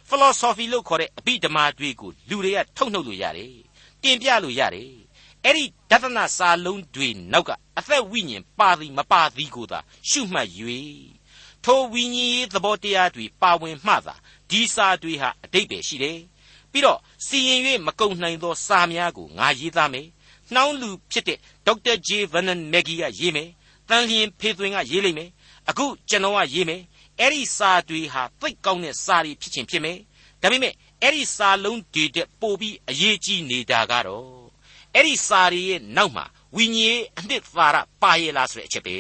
[0.09, 3.55] philosophy လို့ခေါ်တဲ့အဘိဓမ္မာတွေကိုလူတွေကထုတ်နှုတ်လို့ရတယ်
[4.03, 4.91] တင်ပြလို့ရတယ်
[5.45, 9.79] အဲ့ဒီဒသနာစာလုံးတွေနောက်ကအသက်ဝိညာဉ်ပါသည်မပါသည်ကိုသာ
[10.09, 10.49] ရှုမှတ်၍
[11.65, 14.15] ထိုဝိညာဉ်ရေးသဘောတရားတွေပါဝင်မှသာ
[14.51, 16.19] ဒီစာတွေဟာအတိတ်ပဲရှိတယ်
[16.73, 20.07] ပြီးတော့စီရင်၍မကုန်နိုင်သောစာများကိုငါရေးသားမယ်
[20.55, 23.51] နှောင်းလူဖြစ်တဲ့ဒေါက်တာဂျေဗန်နန်မက်ဂီကရေးမယ်
[23.89, 25.31] တန်လျင်ဖေသွင်းကရေးလိမ့်မယ်
[25.69, 26.83] အခုကျွန်တော်ကရေးမယ်
[27.19, 29.99] အဲ့ဒီစာတွေဟာသိတ်ကောင်းတဲ့စာတွေဖြစ်ချင်းဖြစ်မယ်
[30.43, 34.27] ဒါပေမဲ့အဲ့ဒီစာလုံးတွေတဲ့ပို့ပြီးအရေးကြီးနေတာကတော့
[34.95, 36.25] အဲ့ဒီစာရီရဲ့နောက်မှာ
[36.57, 38.97] ဝိညာဉ်အနှစ်သာရပါရဲ့လားဆိုတဲ့အချက်ပဲ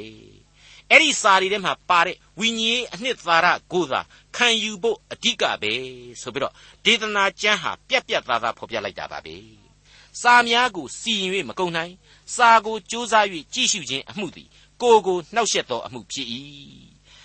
[0.91, 4.01] အဲ့ဒီစာရီထဲမှာပါတဲ့ဝိညာဉ်အနှစ်သာရကိုသာ
[4.37, 5.73] ခံယူဖို့အဓိကပဲ
[6.21, 9.37] ဆိုပြီးတော့ဒေသနာကျမ်းဟာပြက်ပြက်သားသားဖော်ပြလိုက်တာပါပဲ
[10.21, 11.93] စာများကိုစီရင်၍မကုန်နိုင်
[12.35, 13.15] စာကိုစ조사၍
[13.55, 14.49] ကြည့်ရှုခြင်းအမှုသည်
[14.83, 16.29] ကိုယ်ကိုနှောက်ယှက်သောအမှုဖြစ်၏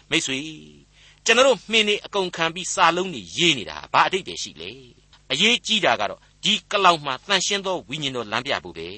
[0.09, 0.39] မိတ်ဆွေ
[1.25, 4.71] ကျွန်တော်တို့မှင်းနေအကုန်ခံပြီးစာလုံးတွေရေးနေတာဘာအတိတ်တည်းရှိလဲ
[5.31, 8.89] အရေးကြီးတာကတော့ဒီကလောက်မှာတန်ရှင်းသောဝိညာဉ်တော်လမ်းပြဖို့ပဲ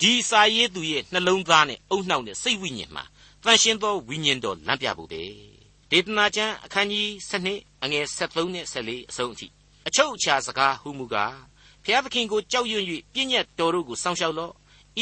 [0.00, 3.04] ဒီစာရေးသူရဲ့နှလုံးသားနဲ့အုံနှောက်နဲ့စိတ်ဝိညာဉ်မှာ
[3.44, 5.22] တန်ရှင်းသောဝိညာဉ်တော်လမ်းပြဖို့ပဲ
[5.90, 9.46] ဒေသနာကျမ်းအခန်းကြီး7အငယ်73နဲ့14အဆုံးအထိ
[9.88, 11.36] အချုပ်အခြာစကားဟူမူကား
[11.84, 14.52] ဖျားသခင်ကိုကြောက်ရွံ့၍ပြည့်ညတ်တော်တို့ကိုစောင့်ရှောက်လော့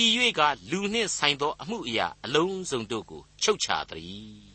[0.03, 0.05] ဤ၍
[0.39, 4.49] ကလူနှင့်ဆိုင်သောအမှုအရာအလုံးစုံတို့ကိုချုပ်ချသည်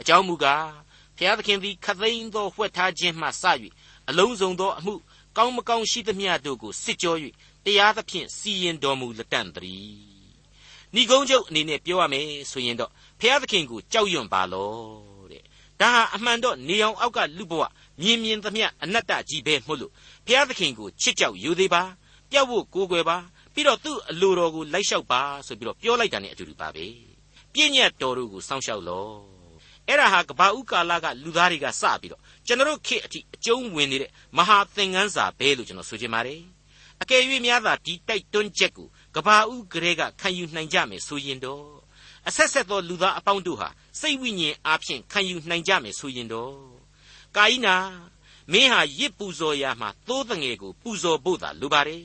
[0.00, 0.68] အကြောင်းမူကား
[1.16, 3.44] ဖျားသခင်သည်ခသိန်းသောဝှက်ထားခြင်းမှစ၍
[4.08, 4.94] အလုံးစုံသောအမှု
[5.36, 7.14] ကောင်းမကောင်းရှိသမျှတို့ကိုစစ်ကြော၍
[7.64, 10.13] တရားသဖြင့်စီရင်တော်မူလက်တန့်တည်း
[10.94, 14.72] ဏီကုန်းချုပ်အနေနဲ့ပြောရမယ်ဆိုရင်တော့ဖျားသခင်ကိုကြောက်ရွံ့ပါလော
[15.30, 15.42] တဲ့
[15.80, 17.62] ဒါဟာအမှန်တော့နေအောင်အောက်ကလူဘဝ
[18.00, 19.92] မြင်မြင်သမျှအနတ္တကြီးပဲမို့လို့
[20.26, 21.82] ဖျားသခင်ကိုချစ်ကြောက်ယူသေးပါ
[22.30, 23.16] ပြတ်ဖို့ကိုးကွယ်ပါ
[23.54, 26.86] ပြီးတော့သူ့အလိုတော်ကိုလိုက်လျှောက်ပါဆိုပြီးတော့ပြောလိုက်တာ ਨੇ အတူတူပါပဲ
[27.52, 29.08] ပြည့်ညတ်တော်တို့ကိုစောင့်ရှောက်လော
[29.88, 36.40] အဲ့ဒါဟာကဘာဥကာလကလူသားတွေကစပြီးတော့ကျွန်တော်ခေတ်အထိအကျုံးဝင်နေတဲ့မဟာသင်ခန်းစာပဲလို့ကျွန်တော်ဆိုချင်ပါတယ်
[37.02, 41.64] အကယ်၍များသာဒီတိုက်တွန်းချက်ကို ကဘာဥကလေးကခံယူနိုင်ကြမယ်ဆိုရင်တော့
[42.28, 43.68] အဆက်ဆက်သောလူသားအပေါင်းတို့ဟာ
[44.00, 46.54] စိတ်ဝိညာဉ်အားဖြင့်ခံယူနိုင်ကြမယ်ဆိုရင်တော့
[47.36, 47.76] ကာယနာ
[48.52, 52.04] မင်းဟာရစ်ပူဇော်ရာမှာသိုးတငယ်ကိုပူဇော်ဖို့သာလိုပါတယ်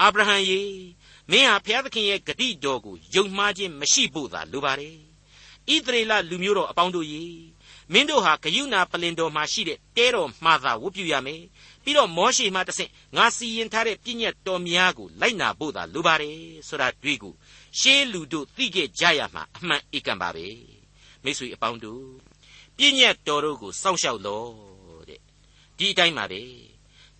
[0.00, 0.62] အာဗြဟံရေ
[1.30, 4.96] မင်းဟာဘုရားသခင်ရဲ့ဂတိတော်ကိုယုံမှားခြင်းမရှိဖို့သာလိုပါတယ်
[5.72, 7.24] ဣသရေလလူမျိုးတော်အပေါင်းတို့ရေ
[7.92, 11.42] မင်းတို့ဟာဂယုဏပလင်တော်မှာရှိတဲ့တဲတော်မှာသာဝတ်ပြုရမယ်
[11.82, 17.34] ပြီးတော့မောရှေမှတဆင့်ငါစီရင်ထားတဲ့ပြည့်ညတ်တော်များကိုလိုက်နာဖို့သာလိုပါတယ်ဆိုတာတွေ့ကို
[17.80, 20.46] ရှေးလူတို့သိခဲ့ကြရမှာအမှန်ဧကန်ပါပဲ
[21.24, 22.04] မိတ်ဆွေအပေါင်းတို့
[22.76, 24.48] ပြည့်ညတ်တော်တို့ကိုစောင့်ရှောက်လို့
[25.08, 25.20] တဲ့
[25.78, 26.40] ဒီအတိုင်းပါပဲ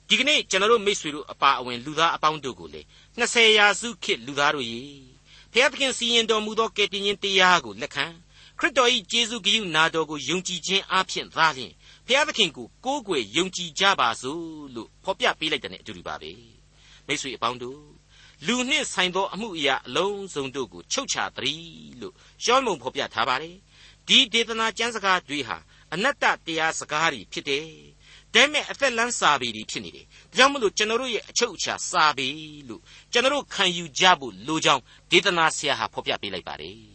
[0.09, 2.83] ဒီကနေ့ကျွန်တော်တို့မိတ်ဆွေတို့အပါအဝင်လူသားအပေါင်းတို့ကိုလေ
[3.19, 4.83] 20ရာစုခေတ်လူသားတို့ရေ
[5.53, 8.07] ဘုရားသခင်စီရင်တော်မူသောကယ်တင်ရှင်တရားကိုလက်ခံ
[8.59, 11.73] ခရစ်တော်၏ကျေးဇူးဂရုနာတော်ကိုယုံကြည်ခြင်းအပြင်သာလျှင်
[12.07, 16.33] ဖျားသခင်ကိုကိုးကွယ်ယုံကြည်ကြပါစို့လို့ဖော်ပြပေးလိုက်တဲ့အတူတူပါပဲ
[17.07, 17.81] မိတ်ဆွေအပေါင်းတို့
[18.47, 22.15] လူနှင့်ဆိုင်သောအမှုအရာအလုံးစုံတို့ကိုချုပ်ချသတည်းလို့
[22.45, 23.57] ရှောမုံဖော်ပြထားပါတယ်
[24.09, 25.57] ဒီဒေသနာကျမ်းစကားတွေဟာ
[25.93, 27.67] အနတ္တတရားစကားတွေဖြစ်တယ်
[28.35, 32.29] ဒါမဲ့အသက်လန်းစာပေတွေဖြစ်နေတယ်ဒါကြောင့်မလို့ကျွန်တော်တို့ရဲ့အချုပ်အခြာစာပေ
[32.69, 36.94] လို့ကျွန်တော်တို့ခံယူကြဖို့လိုကြောင်းဒေသနာဆရာဟာဖော်ပြပေးလိုက်ပါတယ်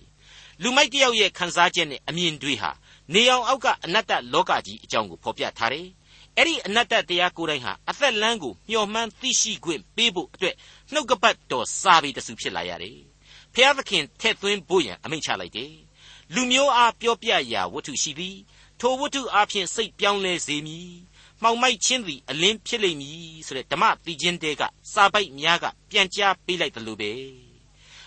[0.63, 2.71] လူမိုက်တယောက်ရဲ့ခံစားချက်နဲ့အမြင်တွေဟာ
[3.13, 5.87] နေအောင်အောက်ကအနတ္တလောကကြီးအကြောင်းကိုဖော်ပြထားတယ်။
[6.37, 10.55] အဲ့ဒီအနတ္တတရားကိုယ်တိုင်ဟာအသက်လန်းကိုမျှော်မှန်းသိရှိခွင့်ပေးဖို့အတွက်
[10.93, 12.99] နှုတ်ကပတ်တော်စာပေတစုဖြစ်လာရတယ်။
[13.53, 15.73] ဖျားသခင်ထက်သွင်းဖို့ရန်အမိန့်ချလိုက်တယ်။
[16.33, 18.37] လူမျိုးအားပြောပြရာဝတ္ထုရှိသည်။
[18.79, 20.91] ထိုဝတ္ထုအားဖြင့်စိတ်ပြောင်းလဲစေမည်။
[21.41, 24.61] မှောင်မိုက်ခြင်းသည်အလင်းဖြစ်လိမ့်မည်ဆိုတဲ့ဓမ္မတိချင်းတဲက
[24.93, 27.13] စာပိုက်များကပြန်ကြားပေးလိုက်တယ်လို့ပဲ။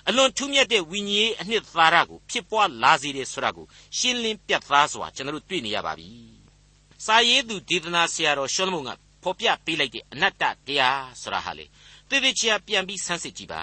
[0.08, 3.66] အလွန်ထူးမြတ်တဲ့ဝိညာဉ်ရေးအနှစ်သာရကိုဖြစ်ပွားလာစေတယ်ဆိုတာကို
[3.98, 6.10] ရှင်းလင်းပြသစွာကျွန်တော်တို့တွေ့နေရပါပြီ။
[7.04, 8.90] စာရေးသူဒေသနာဆရာတော်ရှောလမုန်က
[9.22, 11.66] ဖော်ပြပေးလိုက်တဲ့အနတ္တတရားဆိုတာဟာလေ
[12.08, 13.62] သေသေးချာပြန်ပြီးဆန်းစစ်ကြည့်ပါ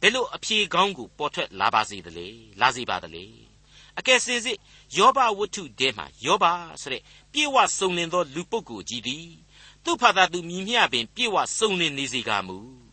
[0.00, 2.26] ဘယ်လိုအဖြေကောင်းကိုပေါ်ထွက်လာပါစေသလဲ
[2.60, 3.24] လာစေပါသလဲ
[3.98, 4.58] အကယ်စင်စစ်
[4.96, 6.44] ယောဘဝတ္ထုတဲမှာယောဘ
[6.82, 9.28] ဆိုတဲ့ပြေဝစုံလင်သောလူပုဂ္ဂိုလ်ကြီးသည်
[9.84, 12.83] သူ့ဖာသာသူမြည်မျှပင်ပြေဝစုံလင်နေစေကမူ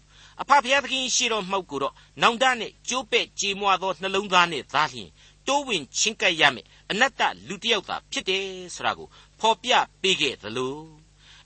[0.42, 5.10] အဖဖျားသခင်ရှေတော်မှောက်ကိုတော့နောင်တနဲ့ကျိုးပဲ့ကြေမွသောနှလုံးသားနဲ့သားလျင်
[5.48, 9.08] တိုးဝင်ချင်းကပ်ရမယ်အနတ္တလူတစ်ယောက်သာဖြစ်တယ်ဆိုတာကို
[9.40, 10.78] ဖော်ပြပေးခဲ့သလို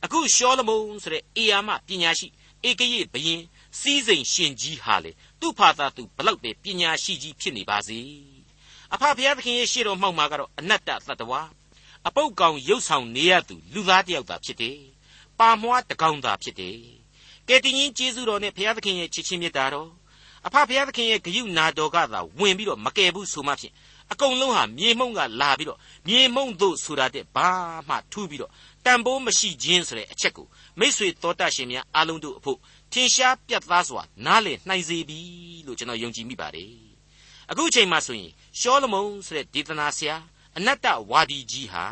[0.04, 2.28] အခုရှောလမုန်ဆိုတဲ့အေယာမပညာရှိ
[2.68, 3.42] ဧကရေဘရင်
[3.80, 8.00] စီးစိမ်ရှင်ကြီးဟာလေသူ့ဖာသာသူဘလောက်ပဲပညာရှိကြီးဖြစ်နေပါစေ
[8.94, 11.42] အဖဖျားသခင်ရဲ့ရှေ့တော်မှောက်မှာကတော့အနတ္တသတ္တဝါ
[12.08, 14.80] အပုတ်ကောင်ရုပ်ဆောင်နေရသူလူသားတစ်ယောက်သာဖြစ်တယ်
[15.40, 17.05] ပါမွားတကောင်သာဖြစ်တယ်
[17.50, 19.90] ကဲတင်ရင်ကျေးဇူးတော်နဲ့ဘုရားသခင်ရဲ့ချစ်ချင်းမြတ်တာတော်
[20.48, 23.74] အဖဘုရားသခင်ရဲ့ဂရုနာတော်ကသာဝင်ပြီးတော့မကယ်ဘူးဆိုမှဖြင့်
[24.12, 27.50] အကုန်လုံးဟာမြေမှုန့်ကလာပြီးတော့မြေမှုန့်တို့ဆိုတာတဲ့ဘာ
[27.90, 28.52] မှထူးပြီးတော့
[28.86, 30.48] တန်ဖိုးမရှိခြင်းဆိုတဲ့အချက်ကို
[30.80, 32.58] မိษွေတော်တတ်ရှင်များအားလုံးတို့အဖို့
[32.92, 35.20] ထင်ရှားပြတ်သားစွာနားလည်နိုင်စေပြီ
[35.66, 36.72] လို့ကျွန်တော်ယုံကြည်မိပါတယ်
[37.52, 40.16] အခုချိန်မှဆိုရင်ရှောလမုန်ဆိုတဲ့ဒေသနာဆရာ
[40.58, 41.86] အနတ္တဝါဒီကြီးဟာ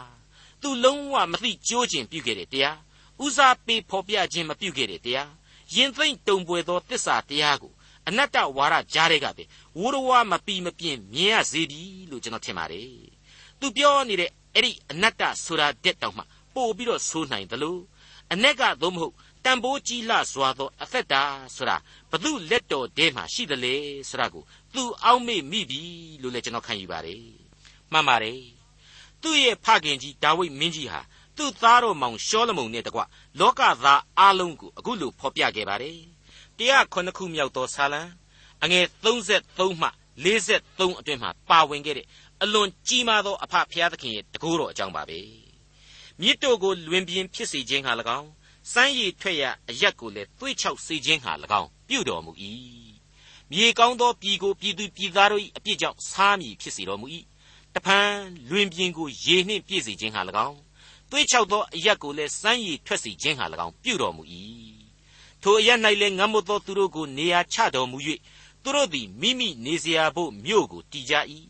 [0.62, 2.78] သူလုံးဝမသိကြိုးကျင်ပြုခဲ့တဲ့တရား
[3.24, 5.30] ဦးစားပေးဖော်ပြခြင်းမပြုခဲ့တဲ့တရား
[5.76, 7.74] ရင်သိမ့်တုံပွေသောတစ္ဆာတရားကို
[8.08, 9.44] အနတ္တဝါဒကြားတဲ့ကပဲ
[9.78, 12.92] ဝိုးတော်ဝါမပီမပြင်းမြင်ရစေပြီလို့ကျွန်တော်ထင်ပါတယ်
[13.60, 16.24] သူပြောနေတဲ့အဲ့ဒီအနတ္တဆိုတာတက်တောင်မှ
[16.56, 17.82] ပို့ပြီးတော့ဆိုးနိုင်တယ်လို့
[18.34, 19.14] အ ਨੇ ကသို့မဟုတ်
[19.46, 21.24] တန်ဖိုးကြီးလှစွာသောအသက်တာ
[21.56, 21.78] ဆိုတာ
[22.12, 23.76] ဘသူလက်တော်ထဲမှာရှိတယ်လေ
[24.10, 25.82] ဆိုတာကိုသူအောက်မေ့မိပြီ
[26.22, 27.24] လို့လည်းကျွန်တော်ခံယူပါတယ်
[27.92, 28.40] မှန်ပါတယ်
[29.22, 31.02] သူ့ရဲ့ဖခင်ကြီးဒါဝိဒ်မင်းကြီးဟာ
[31.38, 33.02] သူ့သားတော်မောင်ရှောလမုန်နဲ့တကွ
[33.40, 35.98] လောကသားအလုံးကိုအခုလိုဖော်ပြခဲ့ပါတယ်
[36.60, 38.02] 109ခုမြောက်သောဆာလံ
[38.64, 39.90] အငယ်33မှ
[40.24, 42.08] 43အတွင်းမှာပါဝင်ခဲ့တဲ့
[42.42, 45.20] အလွန်ကြီးမားသောအဖဖျားသခင်ရဲ့တကူတော်အကြောင်းပါပဲ
[46.22, 48.30] မြစ်တို့ကိုလွင်ပြင်ဖြစ်စေခြင်းဟာ၎င်း
[48.72, 52.32] စမ်းရည်ထွက်ရအရက်ကိုလည်းသွေ့ချောက်စေခြင်းဟာ၎င်းပြုတော်မူ၏
[53.52, 57.08] မြေကောင်းသောပြည်ကိုပြည်သူပြည်သားတို့၏အပြစ်ကြောင့်စားမည်ဖြစ်စေတော်မူ၏
[57.76, 58.12] တဖန်
[58.50, 60.58] လွင်ပြင်ကိုရေနှင့်ပြည့်စေခြင်းဟာ၎င်း
[61.16, 64.24] သွေးချောက်သောအရက်ကိုလည်းစမ်းရည်ထွက်စေခြင်းဟာ၎င်းပြုတော်မူ၏
[65.42, 67.98] ထိုအရက်၌လည်းငတ်မွတ်သောသူတို့ကိုနေရာချတော်မူ၍
[68.64, 71.14] သူတို့သည်မိမိနေစရာဘို့မြို့ကိုတည်ကြ၏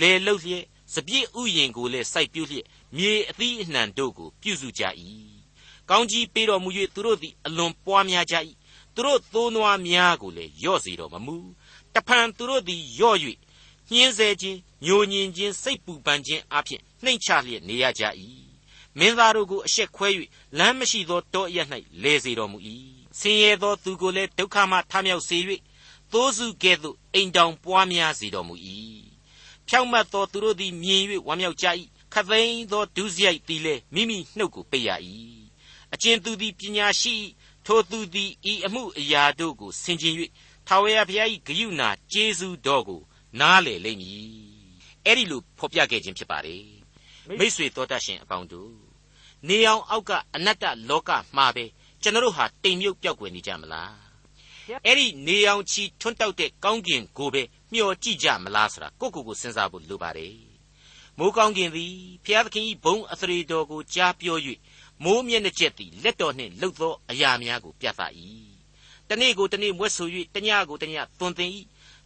[0.00, 4.82] လေလုတ်လျက်စပြည့်ဥယင်ကိုလည်းစိုက်ပြုလျက်မြေအသီးအနှံတို့ကိုပြုစုကြ၏
[5.90, 8.36] ကောင်းကြီးပေးတော်မူ၍သူတို့သည်အလွန်ပွားများကြ၏
[8.94, 11.36] သူတို့သိုးနွားများကိုလည်းယော့စေတော်မမူ
[11.94, 13.18] တဖန်သူတို့သည်ယော့၍
[13.90, 18.04] ညှင်းဆဲခြင်းညိုညင်ခြင်းစိတ်ပူပန်ခြင်းအပြင်နှိမ်ချလျက်နေရကြ၏
[18.98, 20.08] မင်းသားတို့ကိုအရှက်ခွဲ၍
[20.58, 21.58] လမ်းမရှိသောတောအရ၌
[22.02, 22.58] လဲစေတော်မူ၏
[23.18, 25.38] ဆင်းရဲသောသူကိုလည်းဒုက္ခမှထမြောက်စေ၍
[26.12, 28.54] သိုးစုကဲ့သို့အိမ်တောင်ပွားများစေတော်မူ၏
[29.68, 31.66] ဖြောင့်မတ်သောသူတို့သည်မြင်၍ဝမ်းမြောက်ကြ၏
[32.14, 34.90] ခသိန်းသောဒုစရိုက်သည်လည်းမိမိနှုတ်ကိုပိတ်ရ၏
[35.94, 37.14] အကျဉ်သူသည်ပညာရှိ
[37.66, 40.14] ထိုသူသည်ဤအမှုအရာတို့ကိုဆင်ခြင်၍
[40.66, 43.00] ထာဝရဘုရား၏ဂရုဏာကျေးဇူးတော်ကို
[43.40, 44.30] နားလေလိမ့်မည်
[45.04, 46.79] အဲ့ဒီလိုဖော်ပြခဲ့ခြင်းဖြစ်ပါတယ်
[47.38, 48.72] မိษွေတော်တတ်ရှင်အပေါင်းတို့
[49.48, 51.64] နေအောင်အောက်ကအနတ္တလောကမှာပဲ
[52.02, 53.94] ကျွန်တော်တို့ဟာတိမ်မြုပ်ပျောက်ွယ်နေကြမလား
[54.86, 60.36] အဲ့ဒီနေအောင်ချီထွန်းတောက်တဲ့ကောင်းကင်ကိုပဲမျှော်ကြည့်ကြမလားဆိုတာကိုကိုကိုစဉ်းစားဖို့လိုပါတယ်
[61.18, 64.38] မိုးကောင်းကင်သည်ဖျားသခင်၏ဘုံအသရေတော်ကိုကြားပြော၍
[65.04, 68.02] မိုးမျက်နှာကျက်သည်လက်တော်နှင့်လှုပ်သောအရာများကိုပြသ၏
[69.08, 71.50] တနေ့ကိုတနေ့မွဲ့ဆို၍တညကိုတညသွန်သင်၏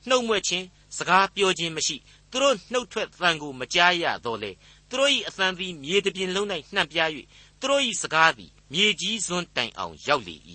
[0.08, 0.64] နှုတ်မွဲ့ခြင်း
[0.96, 1.96] စကားပြောခြင်းမရှိ
[2.30, 4.50] သူတို့နှုတ်ထွက်သံကိုမကြားရတော့လေ
[4.94, 7.10] သူတို့၏အသံသည်မြေတပြင်လုံး၌နှံ့ပြား၍
[7.60, 10.36] သူတို့၏စကားသည်မြေကြီးစွန်းတိုင်အောင်ရောက်လေ၏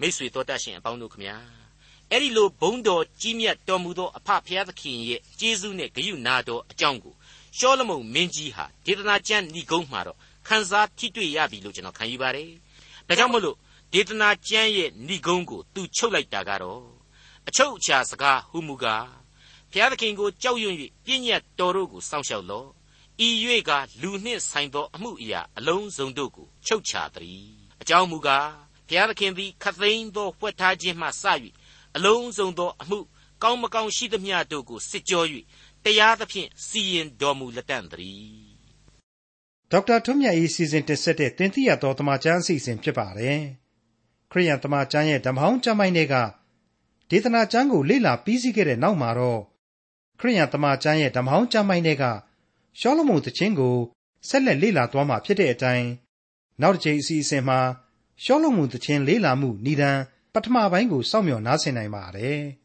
[0.00, 1.36] မိษွေတော်တတ်ရှင်အပေါင်းတို့ခမညာ
[2.10, 7.14] အဲ့ဒီလိုဘုံတော်ကြီးမြတ်တော်မူသောအဖဖျားသခင်ရဲ့ကျေးဇူးနဲ့ဂရုနာတော်အကြောင်းကို
[7.58, 12.50] ရှောလမုန်မင်းကြီးဟာဒေသနာကျမ်းဏိဂုံးမှာတော့ခန်းစားထိတွေ့ရပြီလို့ကျွန်တော်ခံယူပါတယ်။
[13.08, 13.56] ဒါကြောင့်မို့လို့
[13.92, 16.82] ဒေသနာကျမ်းရဲ့ဏိဂုံးကိုသူချုပ်လိုက်တာကတော့
[17.48, 19.06] အချုပ်အခြာစကားဟူမူကား
[19.70, 20.74] ဘုရားသခင်ကိုကြောက်ရွံ့၍
[21.04, 22.68] ပြည့်ညတ်တော်တို့ကိုစောင့်ရှောက်လော့
[23.18, 23.28] ဤ၍
[23.68, 23.70] က
[24.02, 27.46] လူနှင့်ဆိုင်သောအမှုအရာအလုံးစုံတို့ကိုချုပ်ချသည်
[27.82, 28.48] အကြောင်းမူကား
[28.88, 31.24] ဘုရားသခင်သည်ခသိန်းသောဖွက်ထားခြင်းမှစ၍
[31.96, 32.98] အလုံးစုံသောအမှု
[33.42, 35.24] ကောင်းမကောင်းရှိသမျှတို့ကိုစစ်ကြော၍
[35.84, 38.54] တရားသဖြင့်စီရင်တော်မူလက်တန့်သည်
[39.70, 43.40] ဒေါက်တာထွန်းမြတ်၏စီစဉ်တင်ဆက်တဲ့တင်ပြရသောတမချန်းအစီအစဉ်ဖြစ်ပါတယ်
[44.30, 46.14] ခရိယန်တမချန်းရဲ့ဓမ္မဟောင်းကျမ်းပိုင်းတွေက
[47.10, 49.40] ဒေသနာကျမ်းကိုလေ့လာပြီးစီးခဲ့တဲ့နောက်မှာတော့
[50.20, 52.04] ခရိယန်တမချန်းရဲ့ဓမ္မဟောင်းကျမ်းပိုင်းတွေက
[52.80, 53.76] ရှောလမုန်သခြင်းကို
[54.28, 55.88] ဆက်လက်လေ့လာသွားမှာဖြစ်တဲ့အတိုင်း
[56.62, 57.60] နောက်တစ်ချိန်အစီအစဉ်မှာ
[58.24, 59.98] ရှောလမုန်သခြင်းလေ့လာမှုဏ္ဍန်
[60.34, 62.40] ပထမပိုင်းကိုစောင့်မျှော်နားဆင်နိုင်ပါတယ်။